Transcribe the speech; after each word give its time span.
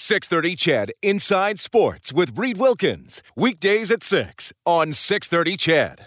630 0.00 0.54
CHED 0.54 0.92
Inside 1.02 1.58
Sports 1.58 2.12
with 2.12 2.38
Reed 2.38 2.56
Wilkins. 2.56 3.20
Weekdays 3.34 3.90
at 3.90 4.04
6 4.04 4.52
on 4.64 4.92
630 4.92 5.56
CHED. 5.56 6.06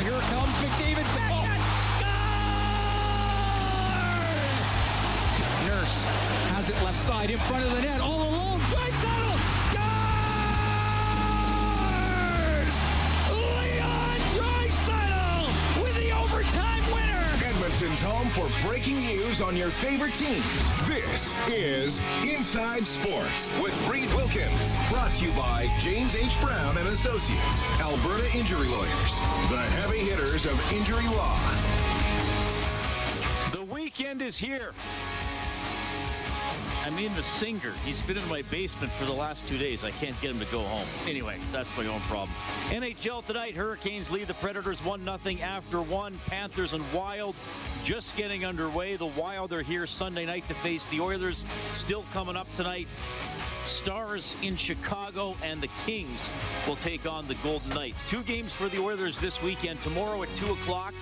Here 0.00 0.20
comes 0.30 0.54
McDavid! 0.62 1.06
Nurse 5.66 6.06
has 6.54 6.68
it 6.68 6.80
left 6.84 6.96
side 6.96 7.30
in 7.30 7.38
front 7.38 7.64
of 7.64 7.74
the 7.74 7.82
net. 7.82 8.00
Edmonton's 17.78 18.02
home 18.02 18.28
for 18.30 18.50
breaking 18.66 18.98
news 19.02 19.40
on 19.40 19.56
your 19.56 19.70
favorite 19.70 20.14
teams. 20.14 20.88
This 20.88 21.32
is 21.46 22.00
Inside 22.24 22.84
Sports 22.84 23.52
with 23.62 23.88
Reed 23.88 24.08
Wilkins. 24.14 24.74
Brought 24.90 25.14
to 25.14 25.26
you 25.26 25.32
by 25.34 25.68
James 25.78 26.16
H. 26.16 26.40
Brown 26.40 26.76
and 26.76 26.88
Associates, 26.88 27.62
Alberta 27.80 28.36
Injury 28.36 28.66
Lawyers, 28.66 29.20
the 29.48 29.62
heavy 29.78 29.98
hitters 29.98 30.44
of 30.44 30.72
injury 30.72 31.06
law. 31.14 31.38
The 33.52 33.62
weekend 33.72 34.22
is 34.22 34.36
here. 34.36 34.72
I 36.88 36.90
mean, 36.90 37.14
the 37.14 37.22
singer. 37.22 37.74
He's 37.84 38.00
been 38.00 38.16
in 38.16 38.26
my 38.30 38.40
basement 38.50 38.90
for 38.94 39.04
the 39.04 39.12
last 39.12 39.46
two 39.46 39.58
days. 39.58 39.84
I 39.84 39.90
can't 39.90 40.18
get 40.22 40.30
him 40.30 40.38
to 40.38 40.46
go 40.46 40.62
home. 40.62 40.86
Anyway, 41.06 41.36
that's 41.52 41.76
my 41.76 41.84
own 41.84 42.00
problem. 42.02 42.30
NHL 42.70 43.22
tonight, 43.26 43.54
Hurricanes 43.54 44.10
lead 44.10 44.26
the 44.26 44.32
Predators 44.32 44.82
1 44.82 45.04
0 45.04 45.38
after 45.42 45.82
one. 45.82 46.18
Panthers 46.28 46.72
and 46.72 46.82
Wild 46.94 47.36
just 47.84 48.16
getting 48.16 48.46
underway. 48.46 48.96
The 48.96 49.04
Wild 49.04 49.52
are 49.52 49.60
here 49.60 49.86
Sunday 49.86 50.24
night 50.24 50.48
to 50.48 50.54
face 50.54 50.86
the 50.86 50.98
Oilers. 50.98 51.44
Still 51.74 52.06
coming 52.14 52.36
up 52.36 52.46
tonight. 52.56 52.88
Stars 53.64 54.34
in 54.42 54.56
Chicago 54.56 55.36
and 55.44 55.60
the 55.60 55.68
Kings 55.84 56.30
will 56.66 56.76
take 56.76 57.06
on 57.06 57.28
the 57.28 57.34
Golden 57.42 57.68
Knights. 57.68 58.02
Two 58.08 58.22
games 58.22 58.54
for 58.54 58.70
the 58.70 58.78
Oilers 58.80 59.18
this 59.18 59.42
weekend. 59.42 59.82
Tomorrow 59.82 60.22
at 60.22 60.34
2 60.36 60.52
o'clock. 60.52 60.94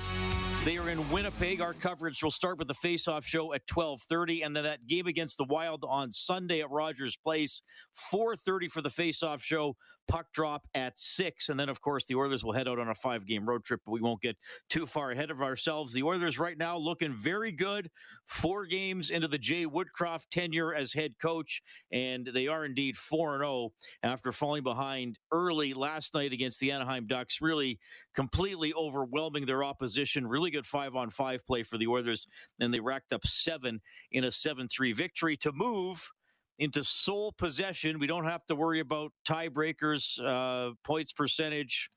They 0.66 0.78
are 0.78 0.90
in 0.90 1.08
Winnipeg. 1.12 1.60
Our 1.60 1.74
coverage 1.74 2.24
will 2.24 2.32
start 2.32 2.58
with 2.58 2.66
the 2.66 2.74
face-off 2.74 3.24
show 3.24 3.52
at 3.52 3.64
12:30 3.68 4.42
and 4.42 4.56
then 4.56 4.64
that 4.64 4.88
game 4.88 5.06
against 5.06 5.36
the 5.38 5.44
Wild 5.44 5.84
on 5.88 6.10
Sunday 6.10 6.60
at 6.60 6.68
Rogers 6.72 7.16
Place 7.16 7.62
4:30 8.10 8.66
for 8.66 8.82
the 8.82 8.90
face-off 8.90 9.40
show. 9.40 9.76
Puck 10.08 10.26
drop 10.32 10.66
at 10.74 10.98
6 10.98 11.48
and 11.48 11.58
then 11.58 11.68
of 11.68 11.80
course 11.80 12.06
the 12.06 12.14
Oilers 12.14 12.44
will 12.44 12.52
head 12.52 12.68
out 12.68 12.78
on 12.78 12.88
a 12.88 12.94
5-game 12.94 13.48
road 13.48 13.64
trip, 13.64 13.80
but 13.84 13.92
we 13.92 14.00
won't 14.00 14.22
get 14.22 14.36
too 14.68 14.86
far 14.86 15.10
ahead 15.10 15.30
of 15.30 15.42
ourselves. 15.42 15.92
The 15.92 16.02
Oilers 16.02 16.38
right 16.38 16.56
now 16.56 16.76
looking 16.76 17.12
very 17.12 17.52
good. 17.52 17.90
4 18.26 18.66
games 18.66 19.10
into 19.10 19.28
the 19.28 19.38
Jay 19.38 19.66
Woodcroft 19.66 20.30
tenure 20.30 20.74
as 20.74 20.92
head 20.92 21.14
coach 21.20 21.62
and 21.92 22.30
they 22.32 22.48
are 22.48 22.64
indeed 22.64 22.96
4-0 22.96 23.70
after 24.02 24.32
falling 24.32 24.62
behind 24.62 25.18
early 25.32 25.74
last 25.74 26.14
night 26.14 26.32
against 26.32 26.60
the 26.60 26.72
Anaheim 26.72 27.06
Ducks, 27.06 27.40
really 27.40 27.78
completely 28.14 28.72
overwhelming 28.74 29.46
their 29.46 29.64
opposition. 29.64 30.26
Really 30.26 30.50
good 30.50 30.66
5 30.66 30.96
on 30.96 31.10
5 31.10 31.44
play 31.44 31.62
for 31.62 31.78
the 31.78 31.86
Oilers 31.86 32.26
and 32.60 32.72
they 32.72 32.80
racked 32.80 33.12
up 33.12 33.26
7 33.26 33.80
in 34.12 34.24
a 34.24 34.28
7-3 34.28 34.94
victory 34.94 35.36
to 35.38 35.52
move 35.52 36.10
into 36.58 36.82
sole 36.82 37.32
possession. 37.32 37.98
We 37.98 38.06
don't 38.06 38.24
have 38.24 38.46
to 38.46 38.54
worry 38.54 38.80
about 38.80 39.12
tiebreakers, 39.26 40.20
uh, 40.24 40.74
points 40.84 41.12
percentage, 41.12 41.90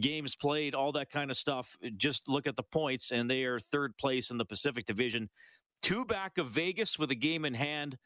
games 0.00 0.36
played, 0.36 0.74
all 0.74 0.92
that 0.92 1.10
kind 1.10 1.30
of 1.30 1.36
stuff. 1.36 1.76
Just 1.96 2.28
look 2.28 2.46
at 2.46 2.56
the 2.56 2.62
points, 2.62 3.10
and 3.10 3.30
they 3.30 3.44
are 3.44 3.58
third 3.58 3.96
place 3.98 4.30
in 4.30 4.38
the 4.38 4.44
Pacific 4.44 4.84
Division. 4.84 5.28
Two 5.82 6.04
back 6.04 6.38
of 6.38 6.48
Vegas 6.48 6.98
with 6.98 7.10
a 7.10 7.14
game 7.14 7.44
in 7.44 7.54
hand, 7.54 7.96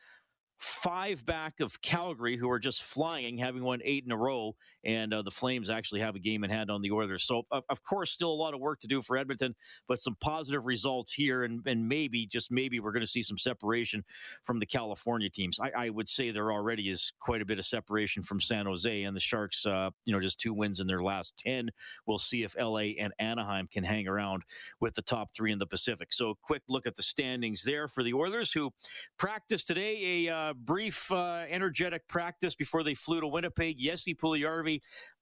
five 0.59 1.25
back 1.25 1.54
of 1.60 1.81
Calgary, 1.82 2.37
who 2.37 2.50
are 2.50 2.59
just 2.59 2.82
flying, 2.82 3.38
having 3.38 3.62
won 3.62 3.81
eight 3.84 4.04
in 4.04 4.12
a 4.12 4.16
row. 4.16 4.54
And 4.84 5.15
uh, 5.15 5.22
the 5.22 5.31
Flames 5.31 5.70
actually 5.70 6.00
have 6.00 6.16
a 6.16 6.19
game 6.19 6.44
in 6.44 6.50
hand 6.50 6.70
on 6.70 6.82
the 6.82 6.91
Oilers. 6.91 7.25
So, 7.25 7.43
of, 7.50 7.65
of 7.69 7.82
course, 7.82 8.10
still 8.10 8.31
a 8.31 8.34
lot 8.34 8.54
of 8.54 8.60
work 8.60 8.81
to 8.81 8.87
do 8.87 9.03
for 9.03 9.16
Edmonton, 9.16 9.54
but 9.88 10.00
some 10.00 10.16
positive 10.20 10.66
results 10.66 11.12
here. 11.12 11.44
And, 11.44 11.65
and 11.66 11.88
maybe, 11.88 12.26
just 12.26 12.50
maybe, 12.50 12.81
we're 12.81 12.92
going 12.92 13.04
to 13.04 13.10
see 13.10 13.22
some 13.22 13.38
separation 13.38 14.04
from 14.44 14.59
the 14.59 14.66
California 14.66 15.31
teams. 15.31 15.59
I, 15.60 15.71
I, 15.87 15.91
would 15.91 16.09
say 16.09 16.31
there 16.31 16.50
already 16.50 16.88
is 16.88 17.12
quite 17.21 17.42
a 17.42 17.44
bit 17.44 17.59
of 17.59 17.66
separation 17.66 18.22
from 18.22 18.41
San 18.41 18.66
Jose 18.66 19.03
and 19.03 19.15
the 19.15 19.21
Sharks, 19.21 19.66
uh, 19.66 19.91
you 20.04 20.12
know, 20.12 20.21
just 20.21 20.41
two 20.41 20.54
wins 20.54 20.81
in 20.81 20.87
their 20.87 21.03
last 21.03 21.37
10. 21.38 21.71
We'll 22.06 22.19
see 22.19 22.42
if 22.42 22.56
LA 22.59 22.94
and 22.98 23.12
Anaheim 23.19 23.69
can 23.71 23.84
hang 23.84 24.09
around 24.09 24.42
with 24.81 24.94
the 24.94 25.03
top 25.03 25.34
three 25.34 25.53
in 25.53 25.59
the 25.59 25.66
Pacific. 25.66 26.12
So, 26.12 26.37
quick 26.42 26.62
look 26.69 26.87
at 26.87 26.97
the 26.97 27.03
standings 27.03 27.62
there 27.62 27.88
for 27.88 28.03
the 28.03 28.15
Oilers, 28.15 28.53
who 28.53 28.71
practiced 29.19 29.66
today 29.66 30.26
a 30.26 30.34
uh, 30.34 30.54
brief, 30.54 31.10
uh, 31.12 31.44
energetic 31.48 32.06
practice 32.09 32.54
before 32.54 32.82
they 32.82 32.94
flew 32.94 33.21
to 33.21 33.26
Winnipeg. 33.26 33.78
Jesse 33.78 34.15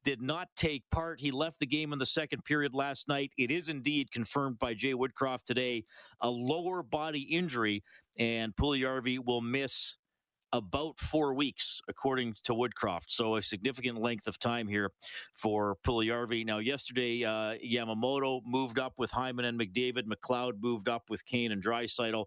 Did 0.04 0.22
not 0.22 0.48
take 0.56 0.84
part. 0.90 1.20
He 1.20 1.30
left 1.30 1.58
the 1.58 1.66
game 1.66 1.92
in 1.92 1.98
the 1.98 2.06
second 2.06 2.44
period 2.44 2.74
last 2.74 3.06
night. 3.08 3.32
It 3.36 3.50
is 3.50 3.68
indeed 3.68 4.10
confirmed 4.10 4.58
by 4.58 4.74
Jay 4.74 4.94
Woodcroft 4.94 5.44
today 5.44 5.84
a 6.20 6.30
lower 6.30 6.82
body 6.82 7.20
injury, 7.20 7.82
and 8.18 8.54
Puljujärvi 8.56 9.18
will 9.24 9.42
miss 9.42 9.96
about 10.52 10.98
four 10.98 11.34
weeks, 11.34 11.80
according 11.88 12.34
to 12.44 12.52
Woodcroft. 12.52 13.08
So 13.08 13.36
a 13.36 13.42
significant 13.42 14.00
length 14.00 14.26
of 14.26 14.38
time 14.38 14.66
here 14.66 14.90
for 15.34 15.76
Puljujärvi. 15.86 16.44
Now, 16.44 16.58
yesterday, 16.58 17.24
uh, 17.24 17.54
Yamamoto 17.64 18.40
moved 18.44 18.78
up 18.78 18.94
with 18.98 19.10
Hyman 19.10 19.44
and 19.44 19.60
McDavid. 19.60 20.04
McLeod 20.06 20.54
moved 20.60 20.88
up 20.88 21.04
with 21.08 21.24
Kane 21.24 21.52
and 21.52 21.62
Draisaitl. 21.62 22.24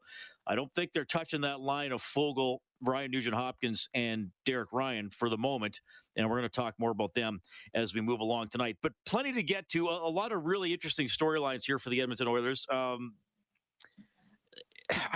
I 0.48 0.56
don't 0.56 0.74
think 0.74 0.94
they're 0.94 1.06
touching 1.06 1.42
that 1.42 1.60
line 1.60 1.92
of 1.92 2.02
Foegele, 2.02 2.60
Ryan 2.84 3.12
Nugent 3.12 3.36
Hopkins, 3.36 3.90
and 3.94 4.30
Derek 4.46 4.70
Ryan 4.72 5.10
for 5.10 5.30
the 5.30 5.38
moment. 5.38 5.82
And 6.16 6.30
we're 6.30 6.38
going 6.38 6.50
to 6.50 6.56
talk 6.56 6.76
more 6.78 6.92
about 6.92 7.14
them 7.14 7.42
as 7.74 7.94
we 7.94 8.02
move 8.02 8.20
along 8.20 8.48
tonight. 8.48 8.78
But 8.82 8.94
plenty 9.06 9.34
to 9.34 9.44
get 9.44 9.70
to. 9.70 9.88
A, 9.88 10.08
a 10.08 10.10
lot 10.10 10.32
of 10.32 10.46
really 10.46 10.74
interesting 10.74 11.08
storylines 11.08 11.64
here 11.66 11.80
for 11.80 11.90
the 11.90 12.02
Edmonton 12.02 12.28
Oilers. 12.28 12.68
Um, 12.72 13.14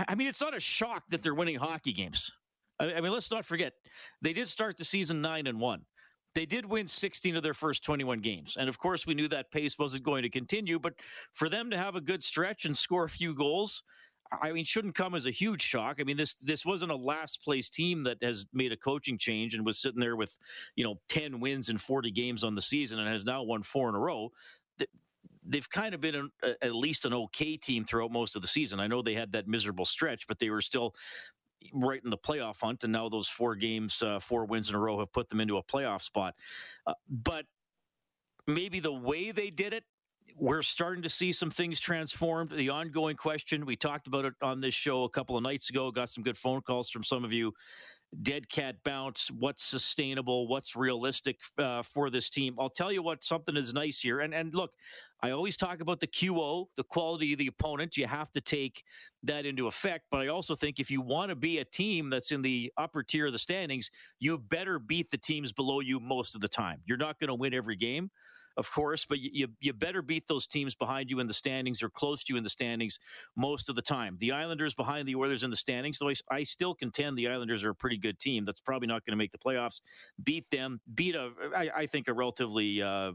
I 0.07 0.15
mean, 0.15 0.27
it's 0.27 0.41
not 0.41 0.55
a 0.55 0.59
shock 0.59 1.03
that 1.09 1.21
they're 1.21 1.35
winning 1.35 1.57
hockey 1.57 1.93
games. 1.93 2.31
I, 2.79 2.93
I 2.95 3.01
mean, 3.01 3.11
let's 3.11 3.31
not 3.31 3.45
forget 3.45 3.73
they 4.21 4.33
did 4.33 4.47
start 4.47 4.77
the 4.77 4.85
season 4.85 5.21
nine 5.21 5.47
and 5.47 5.59
one. 5.59 5.81
They 6.35 6.45
did 6.45 6.65
win 6.65 6.85
16 6.85 7.35
of 7.35 7.41
their 7.41 7.55
first 7.55 7.83
21 7.83 8.19
games. 8.19 8.57
And 8.59 8.69
of 8.69 8.77
course, 8.77 9.07
we 9.07 9.15
knew 9.15 9.27
that 9.29 9.51
pace 9.51 9.79
wasn't 9.79 10.03
going 10.03 10.21
to 10.21 10.29
continue. 10.29 10.77
But 10.77 10.93
for 11.33 11.49
them 11.49 11.71
to 11.71 11.77
have 11.77 11.95
a 11.95 12.01
good 12.01 12.23
stretch 12.23 12.65
and 12.65 12.77
score 12.77 13.05
a 13.05 13.09
few 13.09 13.33
goals, 13.33 13.81
I 14.31 14.51
mean, 14.51 14.65
shouldn't 14.65 14.95
come 14.95 15.15
as 15.15 15.25
a 15.25 15.31
huge 15.31 15.61
shock. 15.61 15.97
I 15.99 16.03
mean, 16.03 16.17
this 16.17 16.33
this 16.35 16.65
wasn't 16.65 16.91
a 16.91 16.95
last 16.95 17.41
place 17.43 17.69
team 17.69 18.03
that 18.03 18.21
has 18.21 18.45
made 18.53 18.71
a 18.71 18.77
coaching 18.77 19.17
change 19.17 19.53
and 19.53 19.65
was 19.65 19.77
sitting 19.77 19.99
there 19.99 20.15
with, 20.15 20.37
you 20.75 20.83
know, 20.83 20.99
10 21.09 21.39
wins 21.39 21.69
in 21.69 21.77
40 21.77 22.11
games 22.11 22.43
on 22.43 22.55
the 22.55 22.61
season 22.61 22.99
and 22.99 23.07
has 23.07 23.25
now 23.25 23.43
won 23.43 23.63
four 23.63 23.89
in 23.89 23.95
a 23.95 23.99
row. 23.99 24.31
They've 25.49 25.69
kind 25.69 25.93
of 25.93 26.01
been 26.01 26.15
an, 26.15 26.31
at 26.61 26.75
least 26.75 27.05
an 27.05 27.13
okay 27.13 27.55
team 27.55 27.85
throughout 27.85 28.11
most 28.11 28.35
of 28.35 28.41
the 28.41 28.49
season. 28.49 28.79
I 28.81 28.87
know 28.87 29.01
they 29.01 29.13
had 29.13 29.31
that 29.31 29.47
miserable 29.47 29.85
stretch, 29.85 30.27
but 30.27 30.39
they 30.39 30.49
were 30.49 30.61
still 30.61 30.93
right 31.73 32.03
in 32.03 32.09
the 32.09 32.17
playoff 32.17 32.61
hunt. 32.61 32.83
And 32.83 32.91
now 32.91 33.07
those 33.07 33.29
four 33.29 33.55
games, 33.55 34.01
uh, 34.01 34.19
four 34.19 34.45
wins 34.45 34.69
in 34.69 34.75
a 34.75 34.79
row 34.79 34.99
have 34.99 35.11
put 35.13 35.29
them 35.29 35.39
into 35.39 35.57
a 35.57 35.63
playoff 35.63 36.01
spot. 36.01 36.35
Uh, 36.85 36.93
but 37.09 37.45
maybe 38.45 38.79
the 38.79 38.93
way 38.93 39.31
they 39.31 39.49
did 39.49 39.73
it 39.73 39.83
we're 40.35 40.61
starting 40.61 41.03
to 41.03 41.09
see 41.09 41.31
some 41.31 41.49
things 41.49 41.79
transformed. 41.79 42.51
The 42.51 42.69
ongoing 42.69 43.15
question, 43.15 43.65
we 43.65 43.75
talked 43.75 44.07
about 44.07 44.25
it 44.25 44.33
on 44.41 44.61
this 44.61 44.73
show 44.73 45.03
a 45.03 45.09
couple 45.09 45.37
of 45.37 45.43
nights 45.43 45.69
ago, 45.69 45.91
got 45.91 46.09
some 46.09 46.23
good 46.23 46.37
phone 46.37 46.61
calls 46.61 46.89
from 46.89 47.03
some 47.03 47.23
of 47.23 47.33
you. 47.33 47.53
Dead 48.21 48.47
cat 48.47 48.77
bounce, 48.85 49.29
what's 49.31 49.63
sustainable, 49.63 50.47
what's 50.47 50.77
realistic 50.77 51.39
uh, 51.57 51.81
for 51.81 52.09
this 52.09 52.29
team. 52.29 52.55
I'll 52.57 52.69
tell 52.69 52.91
you 52.91 53.01
what, 53.01 53.21
something 53.21 53.57
is 53.57 53.73
nice 53.73 53.99
here. 53.99 54.21
And, 54.21 54.33
and 54.33 54.53
look, 54.53 54.71
I 55.21 55.31
always 55.31 55.57
talk 55.57 55.81
about 55.81 55.99
the 55.99 56.07
QO, 56.07 56.67
the 56.77 56.83
quality 56.83 57.33
of 57.33 57.39
the 57.39 57.47
opponent. 57.47 57.97
You 57.97 58.07
have 58.07 58.31
to 58.31 58.41
take 58.41 58.83
that 59.23 59.45
into 59.45 59.67
effect. 59.67 60.05
But 60.09 60.21
I 60.21 60.27
also 60.27 60.55
think 60.55 60.79
if 60.79 60.89
you 60.89 61.01
want 61.01 61.29
to 61.29 61.35
be 61.35 61.57
a 61.57 61.65
team 61.65 62.09
that's 62.09 62.31
in 62.31 62.41
the 62.41 62.71
upper 62.77 63.03
tier 63.03 63.25
of 63.25 63.33
the 63.33 63.39
standings, 63.39 63.91
you 64.19 64.37
better 64.37 64.79
beat 64.79 65.11
the 65.11 65.17
teams 65.17 65.51
below 65.51 65.81
you 65.81 65.99
most 65.99 66.33
of 66.35 66.39
the 66.39 66.47
time. 66.47 66.79
You're 66.85 66.97
not 66.97 67.19
going 67.19 67.29
to 67.29 67.35
win 67.35 67.53
every 67.53 67.75
game. 67.75 68.09
Of 68.57 68.71
course, 68.71 69.05
but 69.05 69.19
you, 69.19 69.47
you 69.59 69.71
better 69.71 70.01
beat 70.01 70.27
those 70.27 70.47
teams 70.47 70.73
behind 70.73 71.11
you 71.11 71.19
in 71.19 71.27
the 71.27 71.33
standings 71.33 71.83
or 71.83 71.89
close 71.89 72.23
to 72.23 72.33
you 72.33 72.37
in 72.37 72.43
the 72.43 72.49
standings 72.49 72.99
most 73.35 73.69
of 73.69 73.75
the 73.75 73.81
time. 73.81 74.17
The 74.19 74.31
Islanders 74.31 74.73
behind 74.73 75.07
the 75.07 75.15
Oilers 75.15 75.43
in 75.43 75.51
the 75.51 75.57
standings, 75.57 75.99
though 75.99 76.09
I, 76.09 76.13
I 76.31 76.43
still 76.43 76.73
contend 76.73 77.17
the 77.17 77.27
Islanders 77.27 77.63
are 77.63 77.69
a 77.69 77.75
pretty 77.75 77.97
good 77.97 78.19
team. 78.19 78.45
That's 78.45 78.59
probably 78.59 78.87
not 78.87 79.05
going 79.05 79.11
to 79.11 79.17
make 79.17 79.31
the 79.31 79.37
playoffs. 79.37 79.81
Beat 80.23 80.49
them, 80.49 80.81
beat 80.93 81.15
a, 81.15 81.31
I, 81.55 81.69
I 81.75 81.85
think 81.85 82.07
a 82.07 82.13
relatively 82.13 82.81
uh, 82.81 83.11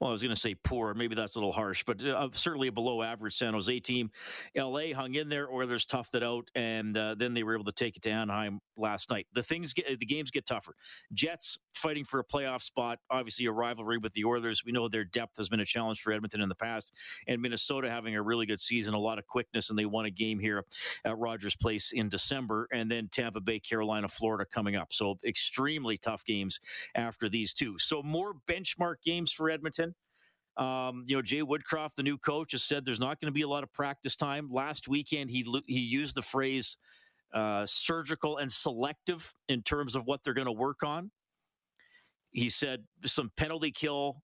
well, 0.00 0.10
I 0.10 0.12
was 0.12 0.22
going 0.22 0.34
to 0.34 0.40
say 0.40 0.54
poor. 0.54 0.92
Maybe 0.92 1.14
that's 1.14 1.36
a 1.36 1.38
little 1.38 1.52
harsh, 1.52 1.84
but 1.86 2.02
uh, 2.04 2.28
certainly 2.32 2.68
a 2.68 2.72
below 2.72 3.02
average 3.02 3.36
San 3.36 3.54
Jose 3.54 3.80
team. 3.80 4.10
LA 4.56 4.92
hung 4.94 5.14
in 5.14 5.28
there, 5.28 5.48
Oilers 5.50 5.86
toughed 5.86 6.14
it 6.14 6.22
out, 6.22 6.50
and 6.54 6.96
uh, 6.96 7.14
then 7.16 7.32
they 7.32 7.42
were 7.42 7.54
able 7.54 7.64
to 7.64 7.72
take 7.72 7.96
it 7.96 8.02
to 8.02 8.10
Anaheim 8.10 8.60
last 8.76 9.08
night. 9.10 9.26
The 9.34 9.42
things 9.42 9.72
get, 9.72 9.98
the 10.00 10.06
games 10.06 10.30
get 10.30 10.46
tougher. 10.46 10.74
Jets 11.12 11.58
fighting 11.74 12.04
for 12.04 12.18
a 12.18 12.24
playoff 12.24 12.62
spot, 12.62 12.98
obviously 13.10 13.46
a 13.46 13.52
rivalry 13.52 13.98
with 13.98 14.12
the 14.14 14.24
Oilers. 14.24 14.64
We 14.64 14.72
know 14.72 14.88
their 14.88 15.04
depth 15.04 15.36
has 15.36 15.48
been 15.48 15.60
a 15.60 15.64
challenge 15.64 16.00
for 16.00 16.12
Edmonton 16.12 16.40
in 16.40 16.48
the 16.48 16.54
past, 16.56 16.92
and 17.28 17.40
Minnesota 17.40 17.88
having 17.88 18.16
a 18.16 18.22
really 18.22 18.46
good 18.46 18.60
season, 18.60 18.94
a 18.94 18.98
lot 18.98 19.18
of 19.18 19.26
quickness, 19.26 19.70
and 19.70 19.78
they 19.78 19.86
won 19.86 20.06
a 20.06 20.10
game 20.10 20.38
here 20.40 20.64
at 21.04 21.16
Rogers 21.18 21.54
Place 21.56 21.92
in 21.92 22.08
December, 22.08 22.68
and 22.72 22.90
then 22.90 23.08
Tampa 23.12 23.40
Bay, 23.40 23.60
Carolina, 23.60 24.08
Florida 24.08 24.44
coming 24.44 24.74
up. 24.74 24.92
So 24.92 25.16
extremely 25.24 25.96
tough 25.96 26.24
games 26.24 26.58
after 26.94 27.28
these 27.28 27.54
two. 27.54 27.78
So 27.78 28.02
more 28.02 28.34
benchmark 28.48 28.96
games 29.04 29.32
for 29.32 29.50
Edmonton. 29.50 29.93
Um, 30.56 31.04
you 31.06 31.16
know, 31.16 31.22
Jay 31.22 31.42
Woodcroft, 31.42 31.96
the 31.96 32.02
new 32.02 32.16
coach, 32.16 32.52
has 32.52 32.62
said 32.62 32.84
there's 32.84 33.00
not 33.00 33.20
going 33.20 33.26
to 33.26 33.32
be 33.32 33.42
a 33.42 33.48
lot 33.48 33.62
of 33.62 33.72
practice 33.72 34.14
time. 34.14 34.48
Last 34.50 34.88
weekend, 34.88 35.30
he 35.30 35.44
he 35.66 35.80
used 35.80 36.14
the 36.14 36.22
phrase 36.22 36.76
uh, 37.32 37.66
"surgical 37.66 38.38
and 38.38 38.50
selective" 38.50 39.34
in 39.48 39.62
terms 39.62 39.96
of 39.96 40.06
what 40.06 40.22
they're 40.22 40.34
going 40.34 40.46
to 40.46 40.52
work 40.52 40.82
on. 40.84 41.10
He 42.30 42.48
said 42.48 42.84
some 43.04 43.30
penalty 43.36 43.72
kill 43.72 44.22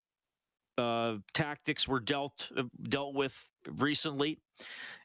uh, 0.79 1.17
tactics 1.35 1.87
were 1.87 2.01
dealt 2.01 2.51
uh, 2.57 2.63
dealt 2.85 3.15
with 3.15 3.49
recently, 3.69 4.39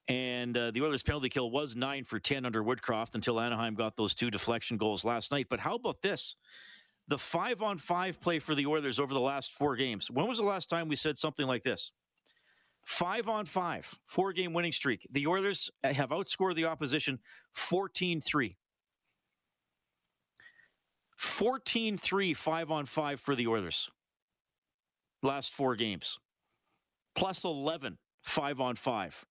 and 0.07 0.55
uh, 0.57 0.71
the 0.71 0.81
Oilers' 0.81 1.03
penalty 1.03 1.29
kill 1.29 1.51
was 1.51 1.75
nine 1.75 2.03
for 2.03 2.19
ten 2.19 2.45
under 2.45 2.63
Woodcroft 2.63 3.15
until 3.15 3.39
Anaheim 3.39 3.75
got 3.75 3.95
those 3.97 4.13
two 4.13 4.29
deflection 4.31 4.77
goals 4.77 5.03
last 5.03 5.31
night. 5.31 5.47
But 5.49 5.59
how 5.59 5.75
about 5.75 6.01
this? 6.01 6.35
The 7.07 7.17
five 7.17 7.61
on 7.61 7.77
five 7.77 8.19
play 8.19 8.39
for 8.39 8.55
the 8.55 8.65
Oilers 8.65 8.99
over 8.99 9.13
the 9.13 9.19
last 9.19 9.53
four 9.53 9.75
games. 9.75 10.09
When 10.09 10.27
was 10.27 10.37
the 10.37 10.43
last 10.43 10.69
time 10.69 10.87
we 10.87 10.95
said 10.95 11.17
something 11.17 11.45
like 11.45 11.63
this? 11.63 11.91
Five 12.85 13.29
on 13.29 13.45
five, 13.45 13.93
four 14.05 14.31
game 14.33 14.53
winning 14.53 14.71
streak. 14.71 15.07
The 15.11 15.27
Oilers 15.27 15.69
have 15.83 16.09
outscored 16.09 16.55
the 16.55 16.65
opposition 16.65 17.19
14 17.53 18.21
3. 18.21 18.55
14 21.17 21.97
3, 21.97 22.33
five 22.33 22.71
on 22.71 22.85
five 22.85 23.19
for 23.19 23.35
the 23.35 23.47
Oilers. 23.47 23.89
Last 25.23 25.53
four 25.53 25.75
games. 25.75 26.19
Plus 27.15 27.43
11, 27.43 27.97
five 28.23 28.59
on 28.59 28.75
five 28.75 29.25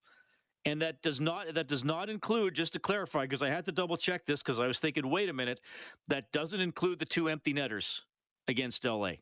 and 0.65 0.81
that 0.83 1.03
does 1.03 1.21
not 1.21 1.55
that 1.55 1.69
does 1.69 1.85
not 1.85 2.09
include 2.09 2.55
just 2.55 2.73
to 2.73 2.79
clarify 2.79 3.23
because 3.23 3.43
I 3.43 3.49
had 3.49 3.65
to 3.67 3.73
double 3.73 3.97
check 3.97 4.25
this 4.27 4.43
because 4.43 4.61
I 4.61 4.67
was 4.67 4.81
thinking 4.81 5.11
wait 5.11 5.29
a 5.29 5.33
minute 5.33 5.61
that 6.09 6.33
doesn't 6.33 6.61
include 6.61 6.99
the 6.99 7.05
two 7.05 7.29
empty 7.29 7.53
netters 7.53 8.05
against 8.49 8.85
LA. 8.85 9.13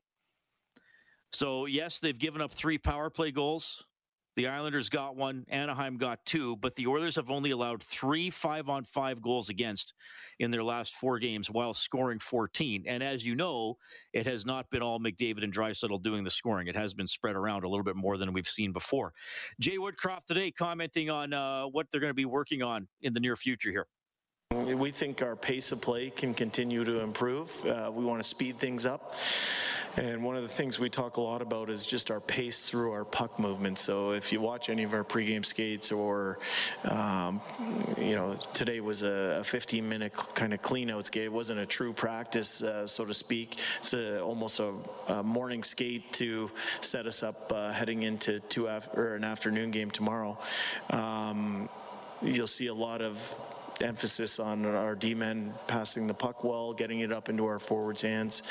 So 1.32 1.66
yes, 1.66 1.98
they've 1.98 2.18
given 2.18 2.40
up 2.40 2.52
3 2.52 2.78
power 2.78 3.10
play 3.10 3.30
goals. 3.30 3.84
The 4.36 4.46
Islanders 4.46 4.88
got 4.88 5.14
one, 5.14 5.44
Anaheim 5.48 5.98
got 5.98 6.24
two, 6.24 6.56
but 6.56 6.74
the 6.76 6.86
Oilers 6.86 7.16
have 7.16 7.30
only 7.30 7.50
allowed 7.50 7.82
three 7.82 8.30
five 8.30 8.68
on 8.68 8.84
five 8.84 9.20
goals 9.20 9.50
against 9.50 9.92
in 10.38 10.50
their 10.50 10.64
last 10.64 10.94
four 10.94 11.18
games 11.18 11.50
while 11.50 11.74
scoring 11.74 12.18
14. 12.18 12.84
And 12.86 13.02
as 13.02 13.26
you 13.26 13.34
know, 13.34 13.76
it 14.12 14.26
has 14.26 14.46
not 14.46 14.70
been 14.70 14.82
all 14.82 14.98
McDavid 14.98 15.44
and 15.44 15.52
Draisaitl 15.52 16.02
doing 16.02 16.24
the 16.24 16.30
scoring. 16.30 16.66
It 16.66 16.76
has 16.76 16.94
been 16.94 17.06
spread 17.06 17.36
around 17.36 17.64
a 17.64 17.68
little 17.68 17.84
bit 17.84 17.96
more 17.96 18.16
than 18.16 18.32
we've 18.32 18.48
seen 18.48 18.72
before. 18.72 19.12
Jay 19.60 19.76
Woodcroft 19.76 20.24
today 20.26 20.50
commenting 20.50 21.10
on 21.10 21.34
uh, 21.34 21.64
what 21.64 21.88
they're 21.90 22.00
going 22.00 22.10
to 22.10 22.14
be 22.14 22.24
working 22.24 22.62
on 22.62 22.88
in 23.02 23.12
the 23.12 23.20
near 23.20 23.36
future 23.36 23.70
here. 23.70 23.86
We 24.52 24.90
think 24.90 25.22
our 25.22 25.34
pace 25.34 25.72
of 25.72 25.80
play 25.80 26.10
can 26.10 26.34
continue 26.34 26.84
to 26.84 27.00
improve. 27.00 27.64
Uh, 27.64 27.90
we 27.92 28.04
want 28.04 28.20
to 28.22 28.28
speed 28.28 28.58
things 28.58 28.84
up. 28.84 29.14
And 29.96 30.24
one 30.24 30.36
of 30.36 30.42
the 30.42 30.48
things 30.48 30.78
we 30.78 30.88
talk 30.90 31.16
a 31.16 31.20
lot 31.20 31.42
about 31.42 31.70
is 31.70 31.86
just 31.86 32.10
our 32.10 32.20
pace 32.20 32.68
through 32.68 32.92
our 32.92 33.04
puck 33.04 33.38
movement. 33.38 33.78
So 33.78 34.12
if 34.12 34.32
you 34.32 34.40
watch 34.40 34.68
any 34.68 34.82
of 34.82 34.92
our 34.94 35.04
pregame 35.04 35.44
skates 35.44 35.92
or, 35.92 36.38
um, 36.88 37.40
you 37.98 38.14
know, 38.14 38.36
today 38.52 38.80
was 38.80 39.02
a 39.02 39.42
15 39.44 39.88
minute 39.88 40.12
kind 40.34 40.52
of 40.52 40.60
cleanout 40.60 41.04
skate. 41.04 41.24
It 41.24 41.32
wasn't 41.32 41.60
a 41.60 41.66
true 41.66 41.92
practice, 41.92 42.62
uh, 42.62 42.86
so 42.86 43.04
to 43.04 43.14
speak. 43.14 43.58
It's 43.80 43.94
a, 43.94 44.22
almost 44.22 44.60
a, 44.60 44.72
a, 45.08 45.22
morning 45.22 45.62
skate 45.62 46.12
to 46.14 46.50
set 46.80 47.06
us 47.06 47.22
up 47.22 47.50
uh, 47.52 47.72
heading 47.72 48.02
into 48.02 48.40
two 48.40 48.66
af- 48.66 48.88
or 48.94 49.14
an 49.14 49.24
afternoon 49.24 49.70
game 49.70 49.90
tomorrow. 49.90 50.38
Um, 50.90 51.68
you'll 52.22 52.46
see 52.46 52.68
a 52.68 52.74
lot 52.74 53.02
of 53.02 53.38
emphasis 53.80 54.38
on 54.38 54.64
our 54.64 54.94
D-men 54.94 55.52
passing 55.66 56.06
the 56.06 56.14
puck 56.14 56.44
well, 56.44 56.72
getting 56.72 57.00
it 57.00 57.12
up 57.12 57.28
into 57.28 57.46
our 57.46 57.58
forwards' 57.58 58.02
hands, 58.02 58.42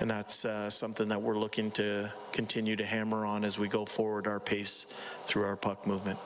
and 0.00 0.10
that's 0.10 0.44
uh, 0.44 0.68
something 0.70 1.08
that 1.08 1.20
we're 1.20 1.38
looking 1.38 1.70
to 1.72 2.12
continue 2.32 2.76
to 2.76 2.84
hammer 2.84 3.24
on 3.26 3.44
as 3.44 3.58
we 3.58 3.68
go 3.68 3.84
forward 3.84 4.26
our 4.26 4.40
pace 4.40 4.86
through 5.24 5.44
our 5.44 5.56
puck 5.56 5.86
movement. 5.86 6.18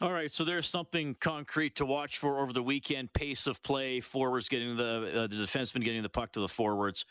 All 0.00 0.12
right, 0.12 0.30
so 0.30 0.44
there's 0.44 0.66
something 0.68 1.16
concrete 1.20 1.74
to 1.76 1.86
watch 1.86 2.18
for 2.18 2.40
over 2.40 2.52
the 2.52 2.62
weekend. 2.62 3.12
Pace 3.12 3.48
of 3.48 3.60
play, 3.64 3.98
forwards 3.98 4.48
getting 4.48 4.76
the 4.76 5.24
uh, 5.24 5.26
the 5.26 5.36
defenseman 5.36 5.82
getting 5.82 6.02
the 6.02 6.08
puck 6.08 6.30
to 6.32 6.40
the 6.40 6.48
forwards. 6.48 7.04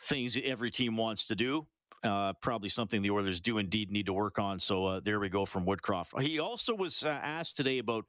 Things 0.00 0.36
every 0.44 0.72
team 0.72 0.96
wants 0.96 1.26
to 1.26 1.36
do. 1.36 1.66
Uh, 2.02 2.32
probably 2.40 2.68
something 2.68 3.02
the 3.02 3.10
Oilers 3.10 3.40
do 3.40 3.58
indeed 3.58 3.90
need 3.90 4.06
to 4.06 4.12
work 4.12 4.38
on. 4.38 4.58
So 4.58 4.84
uh, 4.84 5.00
there 5.00 5.18
we 5.18 5.28
go 5.28 5.44
from 5.44 5.64
Woodcroft. 5.64 6.20
He 6.20 6.38
also 6.38 6.74
was 6.74 7.04
uh, 7.04 7.08
asked 7.08 7.56
today 7.56 7.78
about 7.78 8.04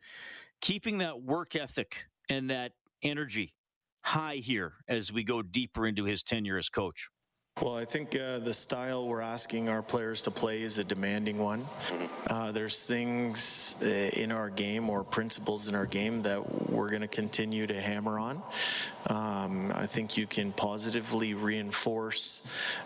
keeping 0.61 0.99
that 0.99 1.21
work 1.21 1.55
ethic 1.55 2.05
and 2.29 2.49
that 2.49 2.73
energy 3.01 3.53
high 4.01 4.35
here 4.35 4.73
as 4.87 5.11
we 5.11 5.23
go 5.23 5.41
deeper 5.41 5.85
into 5.85 6.05
his 6.05 6.23
tenure 6.23 6.57
as 6.57 6.69
coach? 6.69 7.09
Well, 7.61 7.75
I 7.75 7.83
think 7.83 8.15
uh, 8.15 8.39
the 8.39 8.53
style 8.53 9.05
we're 9.05 9.19
asking 9.19 9.67
our 9.67 9.81
players 9.81 10.21
to 10.21 10.31
play 10.31 10.61
is 10.61 10.77
a 10.77 10.83
demanding 10.85 11.37
one. 11.37 11.65
Uh, 12.27 12.53
there's 12.53 12.85
things 12.85 13.75
uh, 13.81 13.85
in 13.85 14.31
our 14.31 14.49
game 14.49 14.89
or 14.89 15.03
principles 15.03 15.67
in 15.67 15.75
our 15.75 15.85
game 15.85 16.21
that 16.21 16.69
we're 16.69 16.87
going 16.87 17.01
to 17.01 17.07
continue 17.09 17.67
to 17.67 17.73
hammer 17.73 18.17
on. 18.17 18.41
Um, 19.07 19.73
I 19.75 19.87
think 19.87 20.15
you 20.15 20.25
can 20.25 20.53
positively 20.53 21.33
reinforce 21.33 22.43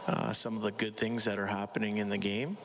uh, 0.08 0.34
some 0.34 0.56
of 0.56 0.64
the 0.64 0.72
good 0.72 0.98
things 0.98 1.26
that 1.26 1.38
are 1.38 1.46
happening 1.46 2.00
in 2.00 2.10
the 2.10 2.18
game. 2.18 2.58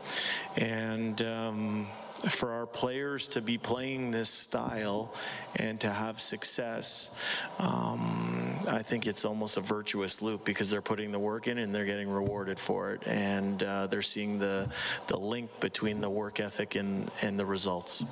And, 0.56 1.20
um, 1.20 1.88
for 2.30 2.52
our 2.52 2.66
players 2.66 3.28
to 3.28 3.40
be 3.40 3.58
playing 3.58 4.10
this 4.10 4.28
style 4.28 5.14
and 5.56 5.80
to 5.80 5.88
have 5.88 6.20
success, 6.20 7.10
um, 7.58 8.56
I 8.68 8.82
think 8.82 9.06
it's 9.06 9.24
almost 9.24 9.56
a 9.56 9.60
virtuous 9.60 10.20
loop 10.20 10.44
because 10.44 10.70
they're 10.70 10.82
putting 10.82 11.12
the 11.12 11.18
work 11.18 11.46
in 11.46 11.58
and 11.58 11.74
they're 11.74 11.84
getting 11.84 12.08
rewarded 12.08 12.58
for 12.58 12.92
it, 12.92 13.06
and 13.06 13.62
uh, 13.62 13.86
they're 13.86 14.02
seeing 14.02 14.38
the 14.38 14.70
the 15.06 15.16
link 15.16 15.50
between 15.60 16.00
the 16.00 16.10
work 16.10 16.40
ethic 16.40 16.74
and 16.74 17.10
and 17.22 17.38
the 17.38 17.46
results. 17.46 18.04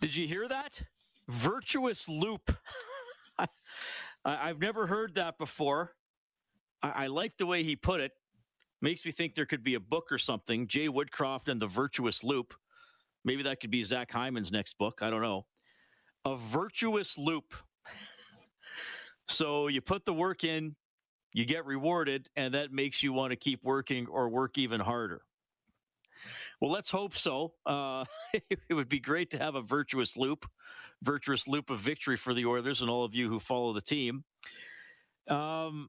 Did 0.00 0.14
you 0.16 0.26
hear 0.26 0.48
that? 0.48 0.82
Virtuous 1.28 2.08
loop. 2.08 2.56
I, 3.38 4.48
have 4.48 4.60
never 4.60 4.86
heard 4.86 5.14
that 5.14 5.38
before. 5.38 5.92
I, 6.82 6.90
I 6.90 7.06
like 7.06 7.36
the 7.36 7.46
way 7.46 7.62
he 7.62 7.76
put 7.76 8.00
it 8.00 8.12
makes 8.80 9.06
me 9.06 9.12
think 9.12 9.34
there 9.34 9.46
could 9.46 9.64
be 9.64 9.74
a 9.74 9.80
book 9.80 10.12
or 10.12 10.18
something 10.18 10.66
jay 10.66 10.88
woodcroft 10.88 11.48
and 11.48 11.58
the 11.58 11.66
virtuous 11.66 12.22
loop 12.22 12.54
Maybe 13.24 13.42
that 13.44 13.60
could 13.60 13.70
be 13.70 13.82
Zach 13.82 14.10
Hyman's 14.10 14.52
next 14.52 14.76
book. 14.78 15.00
I 15.02 15.10
don't 15.10 15.22
know. 15.22 15.46
A 16.24 16.36
virtuous 16.36 17.16
loop. 17.16 17.54
so 19.28 19.68
you 19.68 19.80
put 19.80 20.04
the 20.04 20.12
work 20.12 20.44
in, 20.44 20.76
you 21.32 21.44
get 21.44 21.64
rewarded, 21.66 22.28
and 22.36 22.54
that 22.54 22.72
makes 22.72 23.02
you 23.02 23.12
want 23.12 23.30
to 23.30 23.36
keep 23.36 23.62
working 23.62 24.06
or 24.08 24.28
work 24.28 24.58
even 24.58 24.80
harder. 24.80 25.22
Well, 26.60 26.70
let's 26.70 26.90
hope 26.90 27.16
so. 27.16 27.54
Uh, 27.66 28.04
it 28.32 28.74
would 28.74 28.88
be 28.88 29.00
great 29.00 29.30
to 29.30 29.38
have 29.38 29.54
a 29.54 29.62
virtuous 29.62 30.16
loop, 30.16 30.46
virtuous 31.02 31.48
loop 31.48 31.70
of 31.70 31.80
victory 31.80 32.16
for 32.16 32.34
the 32.34 32.46
Oilers 32.46 32.80
and 32.80 32.90
all 32.90 33.04
of 33.04 33.14
you 33.14 33.28
who 33.28 33.38
follow 33.38 33.72
the 33.72 33.80
team. 33.80 34.24
Um, 35.28 35.88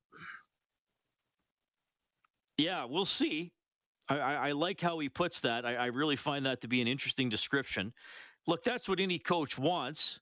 yeah, 2.57 2.85
we'll 2.85 3.05
see. 3.05 3.51
I, 4.07 4.17
I, 4.19 4.51
like 4.51 4.79
how 4.79 4.99
he 4.99 5.09
puts 5.09 5.41
that. 5.41 5.65
I, 5.65 5.75
I, 5.75 5.85
really 5.87 6.15
find 6.15 6.45
that 6.45 6.61
to 6.61 6.67
be 6.67 6.81
an 6.81 6.87
interesting 6.87 7.27
description. 7.27 7.91
Look, 8.45 8.63
that's 8.63 8.87
what 8.87 8.99
any 8.99 9.17
coach 9.17 9.57
wants. 9.57 10.19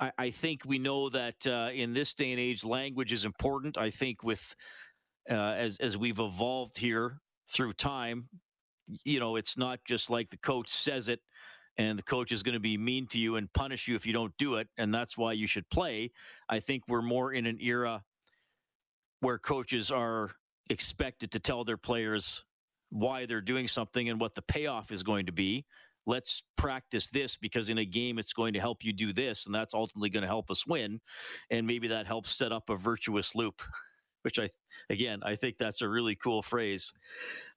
I, 0.00 0.10
I 0.18 0.30
think 0.30 0.62
we 0.66 0.78
know 0.78 1.08
that 1.10 1.46
uh, 1.46 1.70
in 1.72 1.92
this 1.92 2.14
day 2.14 2.32
and 2.32 2.40
age, 2.40 2.64
language 2.64 3.12
is 3.12 3.24
important. 3.24 3.78
I 3.78 3.90
think 3.90 4.24
with 4.24 4.54
uh, 5.30 5.34
as 5.34 5.78
as 5.78 5.96
we've 5.96 6.18
evolved 6.18 6.76
here 6.76 7.20
through 7.48 7.74
time, 7.74 8.28
you 9.04 9.20
know, 9.20 9.36
it's 9.36 9.56
not 9.56 9.80
just 9.84 10.10
like 10.10 10.30
the 10.30 10.38
coach 10.38 10.68
says 10.68 11.08
it, 11.08 11.20
and 11.76 11.98
the 11.98 12.02
coach 12.02 12.32
is 12.32 12.42
going 12.42 12.54
to 12.54 12.60
be 12.60 12.76
mean 12.76 13.06
to 13.08 13.18
you 13.18 13.36
and 13.36 13.52
punish 13.52 13.86
you 13.86 13.94
if 13.94 14.04
you 14.04 14.12
don't 14.12 14.36
do 14.38 14.56
it, 14.56 14.68
and 14.78 14.92
that's 14.92 15.16
why 15.16 15.32
you 15.32 15.46
should 15.46 15.68
play. 15.70 16.10
I 16.48 16.58
think 16.58 16.84
we're 16.88 17.02
more 17.02 17.32
in 17.32 17.46
an 17.46 17.58
era 17.60 18.02
where 19.20 19.38
coaches 19.38 19.90
are 19.90 20.30
expected 20.68 21.30
to 21.32 21.38
tell 21.38 21.62
their 21.62 21.76
players 21.76 22.44
why 22.90 23.26
they're 23.26 23.40
doing 23.40 23.68
something 23.68 24.08
and 24.08 24.20
what 24.20 24.34
the 24.34 24.42
payoff 24.42 24.92
is 24.92 25.02
going 25.02 25.26
to 25.26 25.32
be. 25.32 25.64
Let's 26.06 26.42
practice 26.56 27.08
this 27.08 27.36
because 27.36 27.70
in 27.70 27.78
a 27.78 27.84
game 27.84 28.18
it's 28.18 28.32
going 28.32 28.52
to 28.54 28.60
help 28.60 28.84
you 28.84 28.92
do 28.92 29.12
this, 29.12 29.46
and 29.46 29.54
that's 29.54 29.74
ultimately 29.74 30.10
going 30.10 30.22
to 30.22 30.28
help 30.28 30.50
us 30.50 30.66
win. 30.66 31.00
And 31.50 31.66
maybe 31.66 31.88
that 31.88 32.06
helps 32.06 32.34
set 32.34 32.52
up 32.52 32.70
a 32.70 32.76
virtuous 32.76 33.34
loop, 33.34 33.62
which 34.22 34.38
I, 34.38 34.48
again, 34.88 35.20
I 35.22 35.36
think 35.36 35.56
that's 35.58 35.82
a 35.82 35.88
really 35.88 36.16
cool 36.16 36.42
phrase. 36.42 36.92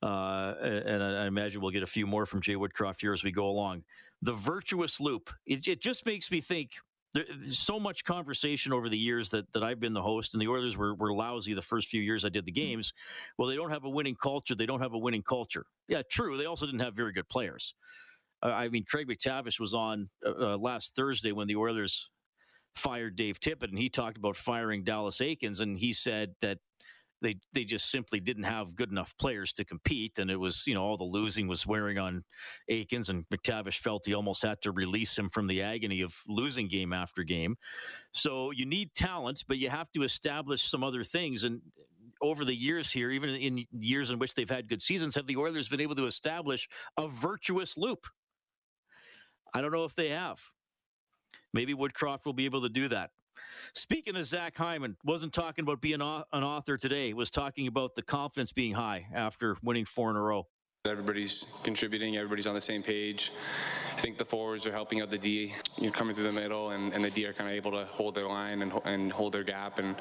Uh, 0.01 0.53
and 0.61 1.03
I, 1.03 1.23
I 1.23 1.27
imagine 1.27 1.61
we'll 1.61 1.71
get 1.71 1.83
a 1.83 1.87
few 1.87 2.05
more 2.05 2.25
from 2.25 2.41
Jay 2.41 2.55
Woodcroft 2.55 3.01
here 3.01 3.13
as 3.13 3.23
we 3.23 3.31
go 3.31 3.47
along. 3.47 3.83
The 4.21 4.33
virtuous 4.33 4.99
loop. 4.99 5.29
It, 5.45 5.67
it 5.67 5.81
just 5.81 6.05
makes 6.05 6.29
me 6.29 6.39
think 6.39 6.71
there's 7.13 7.59
so 7.59 7.79
much 7.79 8.03
conversation 8.03 8.73
over 8.73 8.89
the 8.89 8.97
years 8.97 9.29
that, 9.29 9.51
that 9.53 9.63
I've 9.63 9.79
been 9.79 9.93
the 9.93 10.01
host, 10.01 10.33
and 10.33 10.41
the 10.41 10.47
Oilers 10.47 10.75
were, 10.75 10.95
were 10.95 11.13
lousy 11.13 11.53
the 11.53 11.61
first 11.61 11.87
few 11.87 12.01
years 12.01 12.25
I 12.25 12.29
did 12.29 12.45
the 12.45 12.51
games. 12.51 12.93
Well, 13.37 13.47
they 13.47 13.55
don't 13.55 13.69
have 13.69 13.83
a 13.83 13.89
winning 13.89 14.15
culture. 14.15 14.55
They 14.55 14.65
don't 14.65 14.81
have 14.81 14.93
a 14.93 14.97
winning 14.97 15.23
culture. 15.23 15.65
Yeah, 15.87 16.01
true. 16.09 16.37
They 16.37 16.45
also 16.45 16.65
didn't 16.65 16.81
have 16.81 16.95
very 16.95 17.13
good 17.13 17.29
players. 17.29 17.75
Uh, 18.41 18.47
I 18.47 18.69
mean, 18.69 18.83
Craig 18.89 19.07
MacTavish 19.07 19.59
was 19.59 19.73
on 19.73 20.09
uh, 20.25 20.53
uh, 20.53 20.57
last 20.57 20.95
Thursday 20.95 21.31
when 21.31 21.47
the 21.47 21.55
Oilers 21.55 22.09
fired 22.75 23.15
Dave 23.15 23.39
Tippett, 23.39 23.69
and 23.69 23.77
he 23.77 23.89
talked 23.89 24.17
about 24.17 24.35
firing 24.35 24.83
Dallas 24.83 25.19
Eakins, 25.19 25.61
and 25.61 25.77
he 25.77 25.93
said 25.93 26.33
that 26.41 26.57
they 27.23 27.37
they 27.53 27.63
just 27.63 27.89
simply 27.89 28.19
didn't 28.19 28.43
have 28.43 28.75
good 28.75 28.91
enough 28.91 29.17
players 29.17 29.53
to 29.53 29.65
compete, 29.65 30.19
and 30.19 30.29
it 30.29 30.35
was 30.35 30.67
you 30.67 30.75
know 30.75 30.83
all 30.83 30.97
the 30.97 31.03
losing 31.03 31.47
was 31.47 31.65
wearing 31.65 31.97
on 31.97 32.23
Eakins, 32.69 33.09
and 33.09 33.25
MacTavish 33.29 33.79
felt 33.79 34.05
he 34.05 34.13
almost 34.13 34.43
had 34.43 34.61
to 34.61 34.71
release 34.71 35.17
him 35.17 35.29
from 35.29 35.47
the 35.47 35.61
agony 35.63 36.01
of 36.01 36.15
losing 36.27 36.67
game 36.67 36.93
after 36.93 37.23
game. 37.23 37.55
So 38.11 38.51
you 38.51 38.65
need 38.65 38.93
talent, 38.93 39.43
but 39.47 39.57
you 39.57 39.69
have 39.69 39.91
to 39.93 40.03
establish 40.03 40.69
some 40.69 40.83
other 40.83 41.03
things, 41.03 41.45
and 41.45 41.61
over 42.21 42.45
the 42.45 42.55
years 42.55 42.91
here, 42.91 43.09
even 43.09 43.29
in 43.31 43.65
years 43.71 44.11
in 44.11 44.19
which 44.19 44.35
they've 44.35 44.49
had 44.49 44.69
good 44.69 44.81
seasons, 44.81 45.15
have 45.15 45.27
the 45.27 45.37
Oilers 45.37 45.67
been 45.67 45.81
able 45.81 45.95
to 45.95 46.05
establish 46.05 46.69
a 46.97 47.07
virtuous 47.07 47.77
loop? 47.77 48.05
I 49.53 49.61
don't 49.61 49.71
know 49.71 49.85
if 49.85 49.95
they 49.95 50.09
have. 50.09 50.39
Maybe 51.53 51.73
Woodcroft 51.73 52.25
will 52.25 52.33
be 52.33 52.45
able 52.45 52.61
to 52.63 52.69
do 52.69 52.87
that. 52.89 53.11
Speaking 53.71 54.15
of 54.15 54.25
Zach 54.25 54.57
Hyman, 54.57 54.97
wasn't 55.05 55.33
talking 55.33 55.63
about 55.63 55.79
being 55.81 56.01
an 56.01 56.43
author 56.43 56.77
today. 56.77 57.13
Was 57.13 57.31
talking 57.31 57.67
about 57.67 57.95
the 57.95 58.01
confidence 58.01 58.51
being 58.51 58.73
high 58.73 59.07
after 59.13 59.55
winning 59.63 59.85
four 59.85 60.09
in 60.09 60.15
a 60.15 60.21
row. 60.21 60.47
Everybody's 60.85 61.45
contributing. 61.63 62.17
Everybody's 62.17 62.45
on 62.45 62.55
the 62.55 62.59
same 62.59 62.83
page. 62.83 63.31
I 63.95 64.01
think 64.01 64.17
the 64.17 64.25
forwards 64.25 64.67
are 64.67 64.71
helping 64.73 64.99
out 64.99 65.09
the 65.09 65.17
D. 65.17 65.53
You're 65.77 65.93
coming 65.93 66.13
through 66.13 66.25
the 66.25 66.33
middle, 66.33 66.71
and, 66.71 66.93
and 66.93 67.01
the 67.01 67.09
D 67.09 67.25
are 67.25 67.31
kind 67.31 67.49
of 67.49 67.55
able 67.55 67.71
to 67.71 67.85
hold 67.85 68.15
their 68.15 68.27
line 68.27 68.61
and, 68.61 68.73
and 68.83 69.09
hold 69.09 69.31
their 69.31 69.45
gap. 69.45 69.79
And 69.79 69.95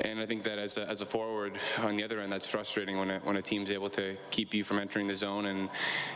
and 0.00 0.18
I 0.18 0.24
think 0.24 0.42
that 0.44 0.58
as 0.58 0.78
a, 0.78 0.88
as 0.88 1.02
a 1.02 1.04
forward 1.04 1.60
on 1.80 1.96
the 1.96 2.02
other 2.02 2.18
end, 2.18 2.32
that's 2.32 2.46
frustrating 2.46 2.96
when 2.96 3.10
a, 3.10 3.18
when 3.18 3.36
a 3.36 3.42
team's 3.42 3.70
able 3.70 3.90
to 3.90 4.16
keep 4.30 4.54
you 4.54 4.64
from 4.64 4.78
entering 4.78 5.06
the 5.06 5.14
zone, 5.14 5.44
and 5.44 5.68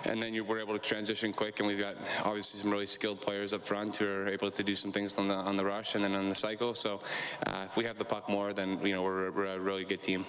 and 0.06 0.23
then 0.23 0.32
you 0.32 0.44
were 0.44 0.61
able 0.61 0.73
to 0.73 0.80
transition 0.80 1.35
quick. 1.35 1.61
And 1.61 1.68
we've 1.68 1.78
got 1.78 1.96
obviously 2.25 2.58
some 2.58 2.70
really 2.70 2.87
skilled 2.87 3.20
players 3.20 3.52
up 3.52 3.66
front 3.66 3.96
who 3.96 4.06
are 4.06 4.28
able 4.28 4.50
to 4.50 4.62
do 4.62 4.75
some 4.75 4.92
things 4.92 5.18
on 5.18 5.28
the 5.28 5.35
on 5.35 5.56
the 5.56 5.64
rush 5.66 5.94
and 5.94 6.02
then 6.02 6.14
on 6.14 6.30
the 6.30 6.35
cycle. 6.35 6.73
So 6.73 7.02
uh, 7.49 7.66
if 7.68 7.76
we 7.76 7.85
have 7.85 7.99
the 7.99 8.06
puck 8.06 8.30
more, 8.30 8.54
then 8.54 8.80
you 8.82 8.94
know 8.94 9.02
we're, 9.02 9.30
we're 9.30 9.56
a 9.56 9.58
really 9.58 9.85
good 9.85 10.02
team. 10.02 10.25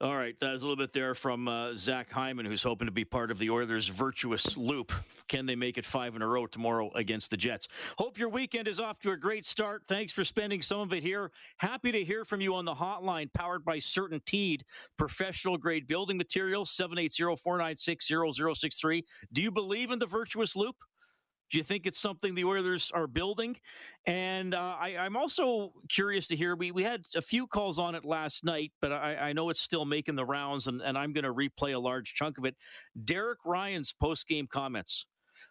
All 0.00 0.16
right, 0.16 0.38
that 0.40 0.52
was 0.52 0.62
a 0.62 0.66
little 0.66 0.82
bit 0.82 0.92
there 0.92 1.14
from 1.14 1.46
uh, 1.46 1.74
Zach 1.76 2.10
Hyman, 2.10 2.44
who's 2.44 2.64
hoping 2.64 2.86
to 2.86 2.92
be 2.92 3.04
part 3.04 3.30
of 3.30 3.38
the 3.38 3.48
Oilers' 3.48 3.86
virtuous 3.86 4.56
loop. 4.56 4.92
Can 5.28 5.46
they 5.46 5.54
make 5.54 5.78
it 5.78 5.84
five 5.84 6.16
in 6.16 6.20
a 6.20 6.26
row 6.26 6.48
tomorrow 6.48 6.90
against 6.96 7.30
the 7.30 7.36
Jets? 7.36 7.68
Hope 7.96 8.18
your 8.18 8.28
weekend 8.28 8.66
is 8.66 8.80
off 8.80 8.98
to 9.00 9.12
a 9.12 9.16
great 9.16 9.44
start. 9.44 9.84
Thanks 9.86 10.12
for 10.12 10.24
spending 10.24 10.62
some 10.62 10.80
of 10.80 10.92
it 10.92 11.04
here. 11.04 11.30
Happy 11.58 11.92
to 11.92 12.02
hear 12.02 12.24
from 12.24 12.40
you 12.40 12.56
on 12.56 12.64
the 12.64 12.74
hotline 12.74 13.32
powered 13.34 13.64
by 13.64 13.78
CertainTeed, 13.78 14.62
professional 14.98 15.56
grade 15.56 15.86
building 15.86 16.16
materials, 16.16 16.72
780 16.72 17.36
496 17.36 18.10
0063. 18.60 19.04
Do 19.32 19.42
you 19.42 19.52
believe 19.52 19.92
in 19.92 20.00
the 20.00 20.06
virtuous 20.06 20.56
loop? 20.56 20.74
Do 21.50 21.58
you 21.58 21.64
think 21.64 21.86
it's 21.86 21.98
something 21.98 22.34
the 22.34 22.44
Oilers 22.44 22.90
are 22.94 23.06
building? 23.06 23.56
And 24.06 24.54
uh, 24.54 24.76
I, 24.78 25.06
am 25.06 25.16
also 25.16 25.72
curious 25.88 26.26
to 26.28 26.36
hear. 26.36 26.56
We, 26.56 26.72
we 26.72 26.82
had 26.82 27.04
a 27.14 27.22
few 27.22 27.46
calls 27.46 27.78
on 27.78 27.94
it 27.94 28.04
last 28.04 28.44
night, 28.44 28.72
but 28.80 28.92
I, 28.92 29.16
I 29.16 29.32
know 29.32 29.50
it's 29.50 29.60
still 29.60 29.84
making 29.84 30.16
the 30.16 30.24
rounds, 30.24 30.66
and, 30.66 30.80
and 30.82 30.98
I'm 30.98 31.12
going 31.12 31.24
to 31.24 31.32
replay 31.32 31.74
a 31.74 31.78
large 31.78 32.14
chunk 32.14 32.38
of 32.38 32.44
it. 32.44 32.56
Derek 33.04 33.38
Ryan's 33.44 33.92
post 33.92 34.26
game 34.26 34.46
comments 34.46 35.06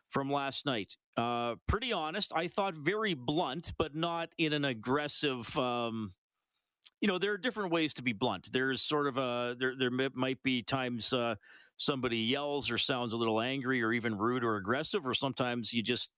from 0.09 0.31
last 0.31 0.65
night. 0.65 0.95
Uh, 1.17 1.55
pretty 1.67 1.91
honest. 1.91 2.31
I 2.35 2.47
thought 2.47 2.77
very 2.77 3.13
blunt, 3.13 3.73
but 3.77 3.95
not 3.95 4.29
in 4.37 4.53
an 4.53 4.65
aggressive. 4.65 5.55
Um, 5.57 6.13
you 7.01 7.07
know, 7.07 7.17
there 7.17 7.33
are 7.33 7.37
different 7.37 7.71
ways 7.71 7.93
to 7.95 8.03
be 8.03 8.13
blunt. 8.13 8.49
There's 8.53 8.81
sort 8.81 9.07
of 9.07 9.17
a 9.17 9.55
there. 9.59 9.73
There 9.77 9.91
might 9.91 10.41
be 10.43 10.61
times. 10.61 11.11
Uh, 11.11 11.35
somebody 11.77 12.17
yells 12.17 12.71
or 12.71 12.77
sounds 12.77 13.13
a 13.13 13.17
little 13.17 13.41
angry 13.41 13.81
or 13.81 13.93
even 13.93 14.17
rude 14.17 14.43
or 14.43 14.55
aggressive, 14.55 15.05
or 15.05 15.13
sometimes 15.13 15.73
you 15.73 15.83
just 15.83 16.11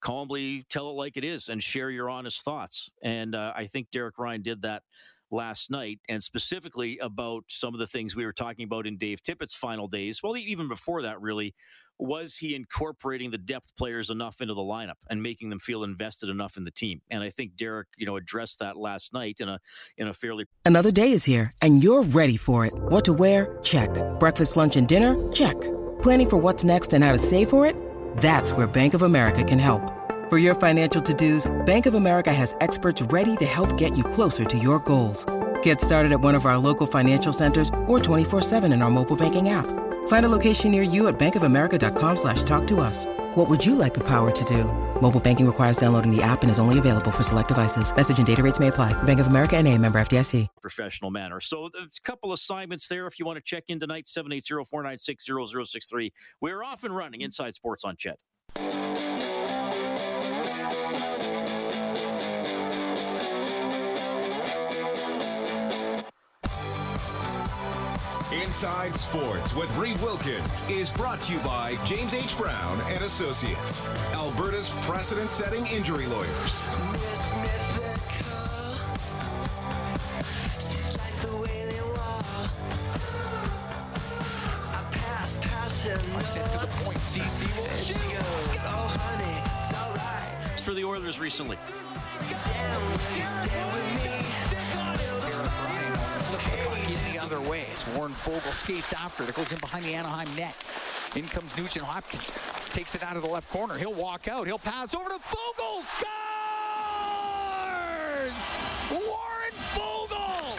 calmly 0.00 0.64
tell 0.70 0.90
it 0.90 0.94
like 0.94 1.16
it 1.16 1.24
is 1.24 1.48
and 1.48 1.62
share 1.62 1.90
your 1.90 2.10
honest 2.10 2.42
thoughts. 2.42 2.90
And 3.02 3.34
uh, 3.34 3.52
I 3.56 3.66
think 3.66 3.90
Derek 3.90 4.18
Ryan 4.18 4.42
did 4.42 4.62
that 4.62 4.82
last 5.30 5.70
night, 5.70 5.98
and 6.08 6.22
specifically 6.22 6.98
about 6.98 7.44
some 7.48 7.74
of 7.74 7.80
the 7.80 7.86
things 7.86 8.14
we 8.14 8.24
were 8.24 8.32
talking 8.32 8.64
about 8.64 8.86
in 8.86 8.96
Dave 8.96 9.22
Tippett's 9.22 9.54
final 9.54 9.88
days. 9.88 10.22
Well, 10.22 10.36
even 10.36 10.68
before 10.68 11.02
that, 11.02 11.20
really, 11.20 11.54
was 11.98 12.36
he 12.36 12.54
incorporating 12.54 13.30
the 13.30 13.38
depth 13.38 13.74
players 13.76 14.10
enough 14.10 14.40
into 14.40 14.54
the 14.54 14.60
lineup 14.60 14.96
and 15.08 15.22
making 15.22 15.50
them 15.50 15.58
feel 15.58 15.84
invested 15.84 16.28
enough 16.28 16.56
in 16.56 16.64
the 16.64 16.70
team? 16.70 17.00
And 17.10 17.22
I 17.22 17.30
think 17.30 17.56
Derek, 17.56 17.88
you 17.96 18.06
know, 18.06 18.16
addressed 18.16 18.58
that 18.58 18.76
last 18.76 19.12
night 19.12 19.36
in 19.40 19.48
a 19.48 19.58
in 19.96 20.08
a 20.08 20.12
fairly 20.12 20.46
Another 20.64 20.90
day 20.90 21.12
is 21.12 21.24
here 21.24 21.52
and 21.62 21.82
you're 21.82 22.02
ready 22.02 22.36
for 22.36 22.66
it. 22.66 22.74
What 22.74 23.04
to 23.04 23.12
wear? 23.12 23.58
Check. 23.62 23.90
Breakfast, 24.18 24.56
lunch 24.56 24.76
and 24.76 24.88
dinner? 24.88 25.14
Check. 25.32 25.54
Planning 26.02 26.30
for 26.30 26.36
what's 26.38 26.64
next 26.64 26.92
and 26.92 27.04
how 27.04 27.12
to 27.12 27.18
save 27.18 27.48
for 27.48 27.64
it? 27.64 27.76
That's 28.18 28.52
where 28.52 28.66
Bank 28.66 28.94
of 28.94 29.02
America 29.02 29.44
can 29.44 29.60
help. 29.60 29.92
For 30.28 30.38
your 30.38 30.56
financial 30.56 31.00
to-dos, 31.00 31.46
Bank 31.66 31.86
of 31.86 31.94
America 31.94 32.32
has 32.32 32.56
experts 32.60 33.00
ready 33.00 33.36
to 33.36 33.44
help 33.44 33.76
get 33.78 33.96
you 33.96 34.02
closer 34.02 34.44
to 34.44 34.58
your 34.58 34.80
goals. 34.80 35.24
Get 35.62 35.80
started 35.80 36.10
at 36.10 36.20
one 36.20 36.34
of 36.34 36.46
our 36.46 36.58
local 36.58 36.86
financial 36.86 37.32
centers 37.32 37.70
or 37.86 38.00
24/7 38.00 38.72
in 38.72 38.82
our 38.82 38.90
mobile 38.90 39.16
banking 39.16 39.50
app. 39.50 39.85
Find 40.08 40.26
a 40.26 40.28
location 40.28 40.72
near 40.72 40.82
you 40.82 41.06
at 41.06 41.16
bankofamerica.com 41.18 42.16
slash 42.16 42.42
talk 42.42 42.66
to 42.66 42.80
us. 42.80 43.06
What 43.36 43.48
would 43.48 43.64
you 43.64 43.76
like 43.76 43.94
the 43.94 44.04
power 44.04 44.32
to 44.32 44.44
do? 44.44 44.64
Mobile 45.00 45.20
banking 45.20 45.46
requires 45.46 45.76
downloading 45.76 46.10
the 46.10 46.22
app 46.22 46.42
and 46.42 46.50
is 46.50 46.58
only 46.58 46.78
available 46.78 47.10
for 47.12 47.22
select 47.22 47.48
devices. 47.48 47.94
Message 47.94 48.16
and 48.18 48.26
data 48.26 48.42
rates 48.42 48.58
may 48.58 48.68
apply. 48.68 48.94
Bank 49.04 49.20
of 49.20 49.26
America 49.26 49.56
and 49.56 49.68
a 49.68 49.76
member 49.78 50.00
FDIC. 50.00 50.48
Professional 50.62 51.10
manner. 51.10 51.38
So 51.40 51.66
uh, 51.66 51.68
there's 51.74 51.98
a 51.98 52.02
couple 52.02 52.32
assignments 52.32 52.88
there 52.88 53.06
if 53.06 53.18
you 53.18 53.26
want 53.26 53.36
to 53.36 53.42
check 53.42 53.64
in 53.68 53.78
tonight, 53.78 54.06
780-496-0063. 54.06 56.12
We're 56.40 56.64
off 56.64 56.82
and 56.82 56.96
running 56.96 57.20
Inside 57.20 57.54
Sports 57.54 57.84
on 57.84 57.96
CHED. 57.96 58.16
Inside 68.32 68.92
Sports 68.96 69.54
with 69.54 69.74
Reed 69.76 70.00
Wilkins 70.02 70.66
is 70.68 70.90
brought 70.90 71.22
to 71.22 71.32
you 71.32 71.38
by 71.40 71.76
James 71.84 72.12
H. 72.12 72.36
Brown 72.36 72.80
and 72.88 73.04
Associates, 73.04 73.80
Alberta's 74.12 74.70
precedent-setting 74.84 75.64
injury 75.68 76.06
lawyers. 76.06 76.60
Other 97.26 97.40
way 97.50 97.64
as 97.74 97.96
Warren 97.96 98.12
Foegele 98.12 98.52
skates 98.52 98.92
after 98.92 99.24
it. 99.24 99.30
It 99.30 99.34
goes 99.34 99.52
in 99.52 99.58
behind 99.58 99.84
the 99.84 99.94
Anaheim 99.94 100.28
net. 100.36 100.54
In 101.16 101.24
comes 101.24 101.56
Nugent 101.56 101.84
Hopkins. 101.84 102.30
Takes 102.72 102.94
it 102.94 103.02
out 103.02 103.16
of 103.16 103.22
the 103.22 103.28
left 103.28 103.50
corner. 103.50 103.76
He'll 103.76 103.92
walk 103.92 104.28
out. 104.28 104.46
He'll 104.46 104.58
pass 104.58 104.94
over 104.94 105.08
to 105.08 105.16
Foegele. 105.16 105.82
Scores! 105.82 106.06
Warren 108.92 109.54
Foegele! 109.74 110.58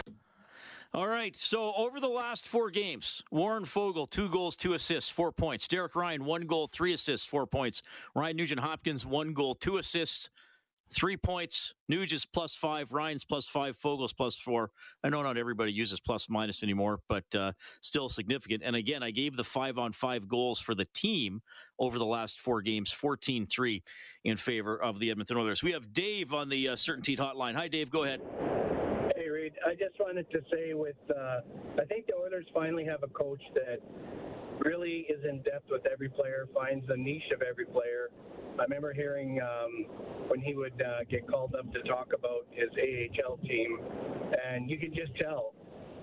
All 0.92 1.08
right, 1.08 1.34
so 1.34 1.72
over 1.74 2.00
the 2.00 2.08
last 2.08 2.46
four 2.46 2.70
games, 2.70 3.22
Warren 3.30 3.64
Foegele, 3.64 4.10
two 4.10 4.28
goals, 4.28 4.54
two 4.54 4.74
assists, 4.74 5.10
four 5.10 5.32
points. 5.32 5.68
Derek 5.68 5.96
Ryan, 5.96 6.26
one 6.26 6.42
goal, 6.42 6.66
three 6.66 6.92
assists, 6.92 7.26
four 7.26 7.46
points. 7.46 7.82
Ryan 8.14 8.36
Nugent 8.36 8.60
Hopkins, 8.60 9.06
one 9.06 9.32
goal, 9.32 9.54
two 9.54 9.78
assists, 9.78 10.28
Three 10.90 11.16
points. 11.16 11.74
Nuge 11.90 12.26
plus 12.32 12.54
five. 12.54 12.92
Ryan's 12.92 13.24
plus 13.24 13.46
five. 13.46 13.76
Foegele's 13.76 14.12
plus 14.12 14.38
four. 14.38 14.70
I 15.04 15.10
know 15.10 15.22
not 15.22 15.36
everybody 15.36 15.70
uses 15.72 16.00
plus 16.00 16.30
minus 16.30 16.62
anymore, 16.62 17.00
but 17.08 17.24
uh, 17.34 17.52
still 17.82 18.08
significant. 18.08 18.62
And 18.64 18.74
again, 18.74 19.02
I 19.02 19.10
gave 19.10 19.36
the 19.36 19.44
five 19.44 19.76
on 19.78 19.92
five 19.92 20.28
goals 20.28 20.60
for 20.60 20.74
the 20.74 20.86
team 20.86 21.42
over 21.78 21.98
the 21.98 22.06
last 22.06 22.40
four 22.40 22.62
games 22.62 22.90
14 22.90 23.46
3 23.46 23.82
in 24.24 24.36
favor 24.36 24.80
of 24.80 24.98
the 24.98 25.10
Edmonton 25.10 25.36
Oilers. 25.36 25.62
We 25.62 25.72
have 25.72 25.92
Dave 25.92 26.32
on 26.32 26.48
the 26.48 26.68
uh, 26.68 26.74
CertainTeed 26.74 27.18
Hotline. 27.18 27.54
Hi, 27.54 27.68
Dave. 27.68 27.90
Go 27.90 28.04
ahead. 28.04 28.20
Hey, 29.14 29.28
Reed. 29.28 29.52
I 29.66 29.74
just 29.74 29.98
wanted 30.00 30.30
to 30.30 30.40
say 30.52 30.72
with, 30.72 30.96
uh, 31.10 31.40
I 31.80 31.84
think 31.84 32.06
the 32.06 32.14
Oilers 32.14 32.46
finally 32.54 32.84
have 32.86 33.02
a 33.02 33.08
coach 33.08 33.42
that 33.54 33.80
really 34.64 35.06
is 35.08 35.24
in 35.28 35.42
depth 35.42 35.70
with 35.70 35.86
every 35.90 36.08
player, 36.08 36.48
finds 36.54 36.86
the 36.86 36.96
niche 36.96 37.30
of 37.34 37.42
every 37.42 37.66
player. 37.66 38.10
I 38.58 38.62
remember 38.62 38.92
hearing 38.92 39.40
um, 39.40 39.86
when 40.28 40.40
he 40.40 40.54
would 40.54 40.80
uh, 40.82 41.04
get 41.08 41.28
called 41.28 41.54
up 41.54 41.72
to 41.72 41.82
talk 41.82 42.12
about 42.12 42.46
his 42.50 42.68
AHL 42.74 43.38
team, 43.38 43.78
and 44.50 44.70
you 44.70 44.78
can 44.78 44.92
just 44.94 45.14
tell, 45.16 45.54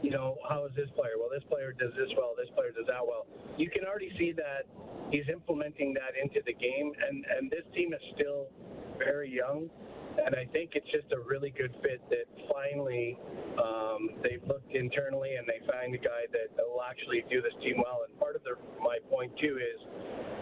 you 0.01 0.11
know, 0.11 0.37
how 0.47 0.65
is 0.65 0.71
this 0.75 0.89
player? 0.95 1.19
Well, 1.19 1.29
this 1.33 1.43
player 1.49 1.73
does 1.73 1.91
this 1.97 2.09
well, 2.17 2.33
this 2.37 2.49
player 2.55 2.71
does 2.71 2.87
that 2.87 3.05
well. 3.05 3.27
You 3.57 3.69
can 3.69 3.83
already 3.83 4.11
see 4.17 4.31
that 4.33 4.63
he's 5.11 5.27
implementing 5.31 5.93
that 5.95 6.15
into 6.21 6.39
the 6.45 6.53
game, 6.53 6.91
and, 7.07 7.25
and 7.37 7.51
this 7.51 7.63
team 7.75 7.93
is 7.93 8.01
still 8.15 8.47
very 8.97 9.29
young. 9.29 9.69
And 10.23 10.35
I 10.35 10.45
think 10.51 10.71
it's 10.73 10.89
just 10.91 11.11
a 11.11 11.19
really 11.19 11.51
good 11.51 11.73
fit 11.83 12.01
that 12.09 12.25
finally 12.51 13.19
um, 13.59 14.09
they've 14.23 14.43
looked 14.47 14.71
internally 14.73 15.35
and 15.35 15.47
they 15.47 15.59
find 15.67 15.93
a 15.93 15.97
guy 15.97 16.25
that 16.31 16.55
will 16.57 16.83
actually 16.83 17.23
do 17.29 17.41
this 17.41 17.53
team 17.61 17.77
well. 17.83 18.05
And 18.07 18.17
part 18.19 18.35
of 18.35 18.41
my 18.81 18.97
point, 19.09 19.31
too, 19.39 19.59
is 19.59 19.79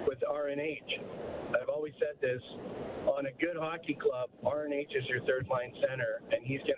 with 0.07 0.19
RNH, 0.21 1.01
I've 1.59 1.69
always 1.69 1.93
said 1.99 2.19
this 2.21 2.41
on 3.07 3.25
a 3.25 3.31
good 3.39 3.57
hockey 3.57 3.97
club, 4.01 4.29
RNH 4.43 4.95
is 4.95 5.05
your 5.07 5.21
third 5.25 5.47
line 5.49 5.73
center, 5.87 6.21
and 6.31 6.43
he's 6.43 6.61
to, 6.61 6.73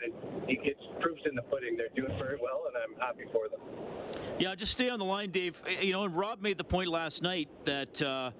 he 0.47 0.55
gets 0.55 0.79
proofs 0.99 1.21
in 1.29 1.35
the 1.35 1.41
pudding. 1.43 1.77
They're 1.77 1.89
doing 1.95 2.17
very 2.17 2.37
well, 2.41 2.63
and 2.67 2.75
I'm 2.75 2.99
happy 2.99 3.25
for 3.31 3.47
them. 3.49 3.59
Yeah, 4.39 4.55
just 4.55 4.71
stay 4.71 4.89
on 4.89 4.99
the 4.99 5.05
line, 5.05 5.31
Dave. 5.31 5.61
You 5.81 5.93
know, 5.93 6.03
and 6.03 6.15
Rob 6.15 6.41
made 6.41 6.57
the 6.57 6.63
point 6.63 6.89
last 6.89 7.21
night 7.21 7.47
that, 7.65 8.01
uh, 8.01 8.31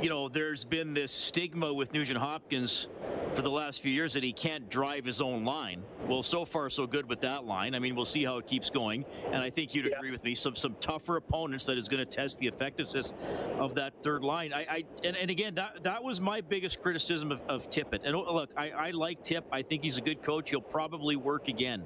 you 0.00 0.08
know, 0.08 0.28
there's 0.28 0.64
been 0.64 0.94
this 0.94 1.12
stigma 1.12 1.72
with 1.72 1.92
Nugent 1.92 2.18
Hopkins 2.18 2.88
for 3.36 3.42
the 3.42 3.50
last 3.50 3.82
few 3.82 3.92
years 3.92 4.14
that 4.14 4.24
he 4.24 4.32
can't 4.32 4.70
drive 4.70 5.04
his 5.04 5.20
own 5.20 5.44
line. 5.44 5.82
Well, 6.08 6.22
so 6.22 6.46
far 6.46 6.70
so 6.70 6.86
good 6.86 7.06
with 7.06 7.20
that 7.20 7.44
line. 7.44 7.74
I 7.74 7.78
mean, 7.78 7.94
we'll 7.94 8.06
see 8.06 8.24
how 8.24 8.38
it 8.38 8.46
keeps 8.46 8.70
going. 8.70 9.04
And 9.26 9.36
I 9.36 9.50
think 9.50 9.74
you'd 9.74 9.84
yeah. 9.84 9.98
agree 9.98 10.10
with 10.10 10.24
me. 10.24 10.34
Some 10.34 10.56
some 10.56 10.74
tougher 10.80 11.16
opponents 11.18 11.64
that 11.66 11.76
is 11.76 11.86
going 11.86 12.04
to 12.04 12.10
test 12.10 12.38
the 12.38 12.46
effectiveness 12.46 13.12
of 13.58 13.74
that 13.74 14.02
third 14.02 14.24
line. 14.24 14.54
I, 14.54 14.66
I 14.68 14.84
and, 15.04 15.16
and 15.16 15.30
again 15.30 15.54
that 15.56 15.82
that 15.82 16.02
was 16.02 16.18
my 16.18 16.40
biggest 16.40 16.80
criticism 16.80 17.30
of, 17.30 17.42
of 17.46 17.68
Tippett. 17.68 18.04
And 18.04 18.16
look, 18.16 18.52
I, 18.56 18.70
I 18.70 18.90
like 18.92 19.22
Tip. 19.22 19.44
I 19.52 19.60
think 19.60 19.82
he's 19.82 19.98
a 19.98 20.02
good 20.02 20.22
coach. 20.22 20.48
He'll 20.48 20.60
probably 20.62 21.16
work 21.16 21.48
again. 21.48 21.84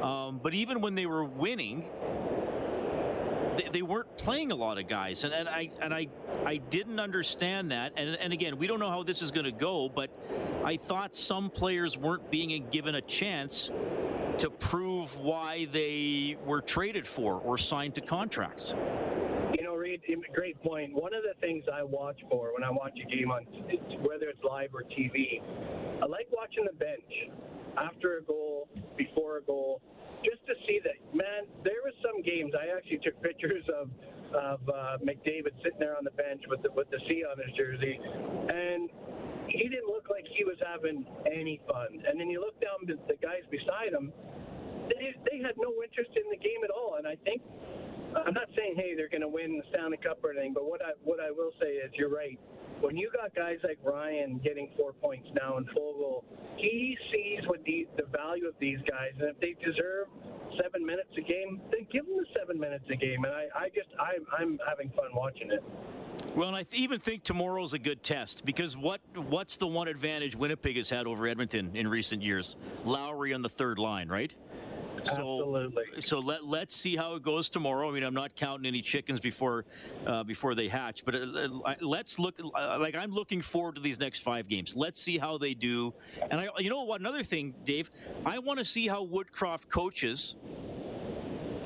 Um, 0.00 0.40
but 0.42 0.54
even 0.54 0.80
when 0.80 0.94
they 0.94 1.04
were 1.04 1.24
winning, 1.24 1.90
they, 3.56 3.68
they, 3.72 3.82
weren't 3.82 4.16
playing 4.16 4.52
a 4.52 4.54
lot 4.54 4.78
of 4.78 4.88
guys, 4.88 5.24
and, 5.24 5.32
and 5.32 5.48
I 5.48 5.70
and 5.80 5.92
I 5.92 6.08
I 6.44 6.56
didn't 6.56 7.00
understand 7.00 7.70
that. 7.72 7.92
And 7.96 8.16
and 8.16 8.32
again, 8.32 8.58
we 8.58 8.66
don't 8.66 8.80
know 8.80 8.90
how 8.90 9.02
this 9.02 9.22
is 9.22 9.30
going 9.30 9.44
to 9.44 9.52
go, 9.52 9.88
but 9.88 10.10
I 10.64 10.76
thought 10.76 11.14
some 11.14 11.50
players 11.50 11.96
weren't 11.96 12.30
being 12.30 12.68
given 12.70 12.94
a 12.94 13.00
chance 13.00 13.70
to 14.38 14.50
prove 14.50 15.18
why 15.20 15.66
they 15.72 16.36
were 16.46 16.60
traded 16.60 17.06
for 17.06 17.34
or 17.40 17.58
signed 17.58 17.94
to 17.96 18.00
contracts. 18.00 18.74
You 19.56 19.64
know, 19.64 19.74
Reed, 19.74 20.00
great 20.32 20.60
point. 20.62 20.94
One 20.94 21.12
of 21.12 21.22
the 21.22 21.34
things 21.40 21.64
I 21.72 21.82
watch 21.82 22.18
for 22.30 22.54
when 22.54 22.64
I 22.64 22.70
watch 22.70 22.98
a 23.04 23.08
game 23.14 23.30
on 23.30 23.44
whether 24.02 24.28
it's 24.28 24.42
live 24.42 24.70
or 24.74 24.82
TV, 24.84 25.42
I 26.02 26.06
like 26.06 26.28
watching 26.32 26.64
the 26.64 26.72
bench 26.72 27.30
after 27.76 28.18
a 28.18 28.22
goal, 28.22 28.68
before 28.96 29.38
a 29.38 29.42
goal 29.42 29.82
just 30.24 30.42
to 30.46 30.54
see 30.66 30.80
that, 30.84 30.98
man, 31.14 31.48
there 31.64 31.80
was 31.84 31.94
some 32.04 32.22
games. 32.22 32.52
I 32.56 32.76
actually 32.76 33.00
took 33.04 33.20
pictures 33.22 33.64
of 33.70 33.90
of 34.30 34.62
uh, 34.68 34.94
McDavid 35.02 35.50
sitting 35.58 35.82
there 35.82 35.98
on 35.98 36.04
the 36.06 36.14
bench 36.14 36.42
with 36.48 36.62
the 36.62 36.70
with 36.72 36.88
the 36.90 37.00
C 37.08 37.24
on 37.26 37.38
his 37.38 37.50
jersey, 37.56 37.98
and 37.98 38.88
he 39.48 39.66
didn't 39.66 39.90
look 39.90 40.06
like 40.10 40.24
he 40.30 40.44
was 40.44 40.56
having 40.62 41.04
any 41.26 41.60
fun. 41.66 41.98
And 42.06 42.20
then 42.20 42.30
you 42.30 42.38
look 42.38 42.54
down 42.62 42.86
the, 42.86 42.94
the 43.10 43.18
guys 43.18 43.42
beside 43.50 43.92
him; 43.92 44.12
they 44.86 45.14
they 45.26 45.38
had 45.42 45.58
no 45.58 45.74
interest 45.82 46.14
in 46.14 46.26
the 46.30 46.38
game 46.38 46.62
at 46.62 46.70
all. 46.70 46.96
And 46.98 47.06
I 47.06 47.16
think 47.26 47.42
I'm 48.14 48.34
not 48.34 48.48
saying 48.54 48.74
hey 48.76 48.94
they're 48.94 49.10
going 49.10 49.26
to 49.26 49.32
win 49.32 49.58
the 49.58 49.66
Stanley 49.74 49.98
Cup 49.98 50.22
or 50.22 50.30
anything, 50.30 50.54
but 50.54 50.64
what 50.64 50.80
I 50.82 50.94
what 51.02 51.18
I 51.18 51.30
will 51.30 51.52
say 51.58 51.82
is 51.82 51.90
you're 51.94 52.12
right 52.12 52.38
when 52.80 52.96
you 52.96 53.10
got 53.12 53.34
guys 53.34 53.58
like 53.62 53.78
Ryan 53.84 54.40
getting 54.42 54.70
four 54.76 54.92
points 54.92 55.28
now 55.34 55.58
and 55.58 55.66
Foegele, 55.68 56.24
he 56.56 56.96
sees 57.12 57.46
what 57.46 57.62
the, 57.64 57.86
the 57.96 58.04
value 58.10 58.48
of 58.48 58.49
these 58.60 58.78
guys, 58.88 59.12
and 59.18 59.28
if 59.30 59.40
they 59.40 59.56
deserve 59.64 60.08
seven 60.62 60.84
minutes 60.84 61.10
a 61.16 61.20
game, 61.22 61.60
then 61.70 61.86
give 61.90 62.04
them 62.06 62.16
the 62.16 62.26
seven 62.38 62.58
minutes 62.58 62.84
a 62.90 62.96
game. 62.96 63.24
And 63.24 63.32
I, 63.34 63.46
I 63.54 63.68
just, 63.68 63.88
I, 63.98 64.18
I'm 64.40 64.58
having 64.66 64.90
fun 64.90 65.10
watching 65.14 65.50
it. 65.50 65.62
Well, 66.34 66.48
and 66.48 66.56
I 66.56 66.62
th- 66.62 66.80
even 66.80 67.00
think 67.00 67.24
tomorrow's 67.24 67.72
a 67.72 67.78
good 67.78 68.02
test 68.02 68.44
because 68.44 68.76
what 68.76 69.00
what's 69.14 69.56
the 69.56 69.66
one 69.66 69.88
advantage 69.88 70.36
Winnipeg 70.36 70.76
has 70.76 70.88
had 70.88 71.06
over 71.06 71.26
Edmonton 71.26 71.74
in 71.74 71.88
recent 71.88 72.22
years? 72.22 72.56
Lowry 72.84 73.34
on 73.34 73.42
the 73.42 73.48
third 73.48 73.78
line, 73.78 74.08
right? 74.08 74.34
So, 75.02 75.56
Absolutely. 75.56 75.84
So 76.00 76.18
let 76.18 76.44
let's 76.44 76.74
see 76.74 76.96
how 76.96 77.14
it 77.14 77.22
goes 77.22 77.48
tomorrow. 77.50 77.88
I 77.88 77.92
mean, 77.92 78.02
I'm 78.02 78.14
not 78.14 78.34
counting 78.34 78.66
any 78.66 78.82
chickens 78.82 79.20
before 79.20 79.64
uh, 80.06 80.24
before 80.24 80.54
they 80.54 80.68
hatch, 80.68 81.04
but 81.04 81.14
uh, 81.14 81.48
let's 81.80 82.18
look. 82.18 82.38
Uh, 82.40 82.78
like 82.78 82.98
I'm 82.98 83.12
looking 83.12 83.40
forward 83.42 83.76
to 83.76 83.80
these 83.80 84.00
next 84.00 84.20
five 84.20 84.48
games. 84.48 84.74
Let's 84.76 85.00
see 85.00 85.18
how 85.18 85.38
they 85.38 85.54
do. 85.54 85.94
And 86.30 86.40
I, 86.40 86.48
you 86.58 86.70
know 86.70 86.84
what? 86.84 87.00
Another 87.00 87.22
thing, 87.22 87.54
Dave, 87.64 87.90
I 88.26 88.38
want 88.38 88.58
to 88.58 88.64
see 88.64 88.86
how 88.88 89.06
Woodcroft 89.06 89.68
coaches 89.68 90.36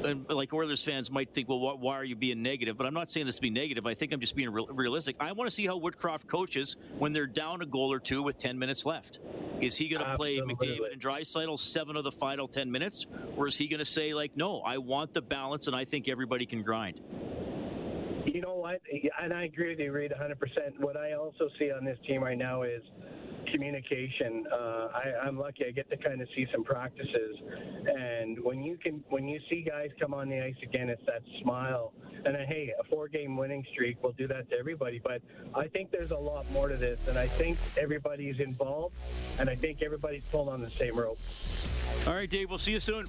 and 0.05 0.29
like 0.29 0.53
Oilers 0.53 0.83
fans 0.83 1.11
might 1.11 1.33
think, 1.33 1.49
well, 1.49 1.79
why 1.79 1.95
are 1.95 2.05
you 2.05 2.17
being 2.17 2.43
negative? 2.43 2.77
But 2.77 2.87
I'm 2.87 2.95
not 2.95 3.11
saying 3.11 3.27
this 3.27 3.37
to 3.37 3.43
be 3.43 3.51
negative. 3.51 3.87
I 3.87 3.95
think 3.95 4.13
I'm 4.13 4.21
just 4.21 4.37
being 4.37 4.51
real, 4.51 4.67
realistic. 4.67 5.17
I 5.21 5.33
want 5.33 5.49
to 5.49 5.55
see 5.55 5.67
how 5.67 5.79
Woodcroft 5.79 6.27
coaches 6.27 6.77
when 6.99 7.13
they're 7.13 7.27
down 7.27 7.63
a 7.63 7.67
goal 7.67 7.93
or 7.93 7.99
two 7.99 8.23
with 8.23 8.39
10 8.39 8.59
minutes 8.59 8.85
left. 8.85 9.21
Is 9.61 9.77
he 9.77 9.89
going 9.89 10.05
to 10.05 10.17
play 10.17 10.39
McDavid 10.39 10.93
and 10.93 11.01
Draisaitl 11.01 11.59
seven 11.59 11.97
of 11.97 12.05
the 12.05 12.13
final 12.13 12.47
10 12.49 12.71
minutes, 12.71 13.07
or 13.37 13.47
is 13.47 13.57
he 13.57 13.69
going 13.69 13.79
to 13.79 13.85
say 13.85 14.15
like, 14.15 14.37
no, 14.37 14.61
I 14.61 14.79
want 14.79 15.15
the 15.15 15.23
balance, 15.23 15.67
and 15.67 15.77
I 15.77 15.85
think 15.85 16.09
everybody 16.09 16.47
can 16.47 16.63
grind? 16.63 17.01
And 19.23 19.33
I 19.33 19.45
agree 19.45 19.71
with 19.71 19.79
you, 19.79 19.93
Reed, 19.93 20.13
100%. 20.13 20.79
What 20.79 20.97
I 20.97 21.13
also 21.13 21.49
see 21.59 21.71
on 21.71 21.85
this 21.85 21.99
team 22.07 22.23
right 22.23 22.39
now 22.39 22.63
is 22.63 22.83
communication. 23.53 24.47
Uh, 24.53 24.89
I, 24.95 25.27
I'm 25.27 25.39
lucky; 25.39 25.65
I 25.67 25.71
get 25.71 25.89
to 25.91 25.97
kind 25.97 26.21
of 26.21 26.29
see 26.35 26.47
some 26.53 26.65
practices, 26.65 27.37
and 27.87 28.39
when 28.43 28.63
you 28.63 28.77
can, 28.77 29.05
when 29.09 29.29
you 29.29 29.41
see 29.51 29.63
guys 29.63 29.91
come 30.01 30.15
on 30.15 30.29
the 30.29 30.43
ice 30.43 30.57
again, 30.63 30.89
it's 30.89 31.05
that 31.07 31.23
smile. 31.43 31.93
And 32.25 32.37
uh, 32.37 32.41
hey, 32.49 32.73
a 32.79 32.85
four-game 32.85 33.37
winning 33.37 33.65
streak 33.73 34.03
will 34.03 34.13
do 34.13 34.27
that 34.29 34.49
to 34.51 34.57
everybody. 34.59 35.01
But 35.03 35.23
I 35.55 35.69
think 35.69 35.91
there's 35.91 36.11
a 36.11 36.19
lot 36.19 36.51
more 36.53 36.69
to 36.69 36.77
this, 36.77 36.99
and 37.09 37.19
I 37.19 37.27
think 37.27 37.59
everybody's 37.79 38.41
involved, 38.41 38.97
and 39.39 39.51
I 39.51 39.57
think 39.57 39.83
everybody's 39.83 40.25
pulling 40.31 40.49
on 40.49 40.61
the 40.61 40.71
same 40.71 40.97
rope. 40.97 41.19
All 42.07 42.13
right, 42.13 42.29
Dave. 42.29 42.51
We'll 42.51 42.59
see 42.59 42.73
you 42.73 42.81
soon. 42.81 43.07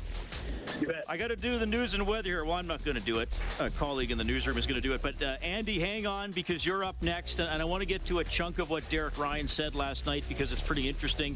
You 0.80 0.88
bet. 0.88 1.04
I 1.10 1.18
got 1.18 1.28
to 1.28 1.36
do 1.36 1.58
the 1.58 1.66
news 1.66 1.96
and 1.96 2.08
weather 2.08 2.30
here. 2.30 2.46
Well, 2.46 2.54
I'm 2.54 2.68
not 2.68 2.84
going 2.86 2.96
to 2.96 3.04
do 3.04 3.20
it. 3.20 3.30
A 3.60 3.70
colleague 3.70 4.12
in 4.12 4.18
the 4.18 4.24
newsroom 4.24 4.58
is 4.58 4.66
going 4.66 4.82
to 4.82 4.88
do 4.88 4.94
it. 4.94 5.02
But 5.02 5.22
uh, 5.22 5.36
Andy, 5.42 5.80
hang 5.80 6.06
on 6.06 6.32
because 6.32 6.66
you're 6.66 6.84
up 6.84 7.02
next, 7.02 7.40
and 7.40 7.62
I 7.62 7.66
want 7.66 7.82
to 7.82 7.86
get 7.86 8.06
to 8.06 8.20
a 8.20 8.24
chunk 8.24 8.58
of 8.58 8.70
what 8.70 8.88
Derek 8.90 9.18
Ryan 9.18 9.50
said 9.50 9.76
last 9.76 10.06
night 10.06 10.24
because 10.30 10.54
it's 10.54 10.62
pretty 10.62 10.88
interesting. 10.88 11.36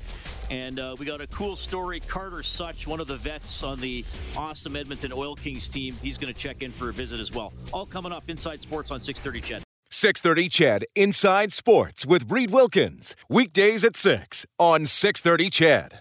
And 0.50 0.80
uh, 0.80 0.96
we 1.00 1.06
got 1.06 1.20
a 1.20 1.28
cool 1.28 1.58
story. 1.58 2.00
Carter 2.00 2.44
Souch, 2.44 2.88
one 2.88 3.02
of 3.02 3.08
the 3.08 3.18
vets 3.18 3.62
on 3.62 3.80
the 3.80 4.06
awesome 4.38 4.78
Edmonton 4.78 5.12
Oil 5.12 5.36
Kings 5.36 5.68
team, 5.68 5.94
he's 6.02 6.18
going 6.18 6.34
to 6.34 6.40
check 6.40 6.62
in 6.62 6.72
for 6.72 6.90
a 6.90 6.94
visit 6.94 7.20
as 7.20 7.34
well. 7.34 7.52
All 7.74 7.86
coming 7.86 8.14
up 8.14 8.30
inside 8.30 8.62
sports 8.62 8.90
on 8.90 9.02
6:30. 9.02 9.44
CHED. 9.44 9.64
6:30 9.92 10.50
CHED 10.50 10.86
Inside 10.96 11.52
Sports 11.52 12.06
with 12.06 12.32
Reed 12.32 12.52
Wilkins 12.52 13.16
weekdays 13.28 13.84
at 13.84 13.98
six 13.98 14.46
on 14.58 14.84
6:30 14.84 15.50
CHED. 15.52 15.98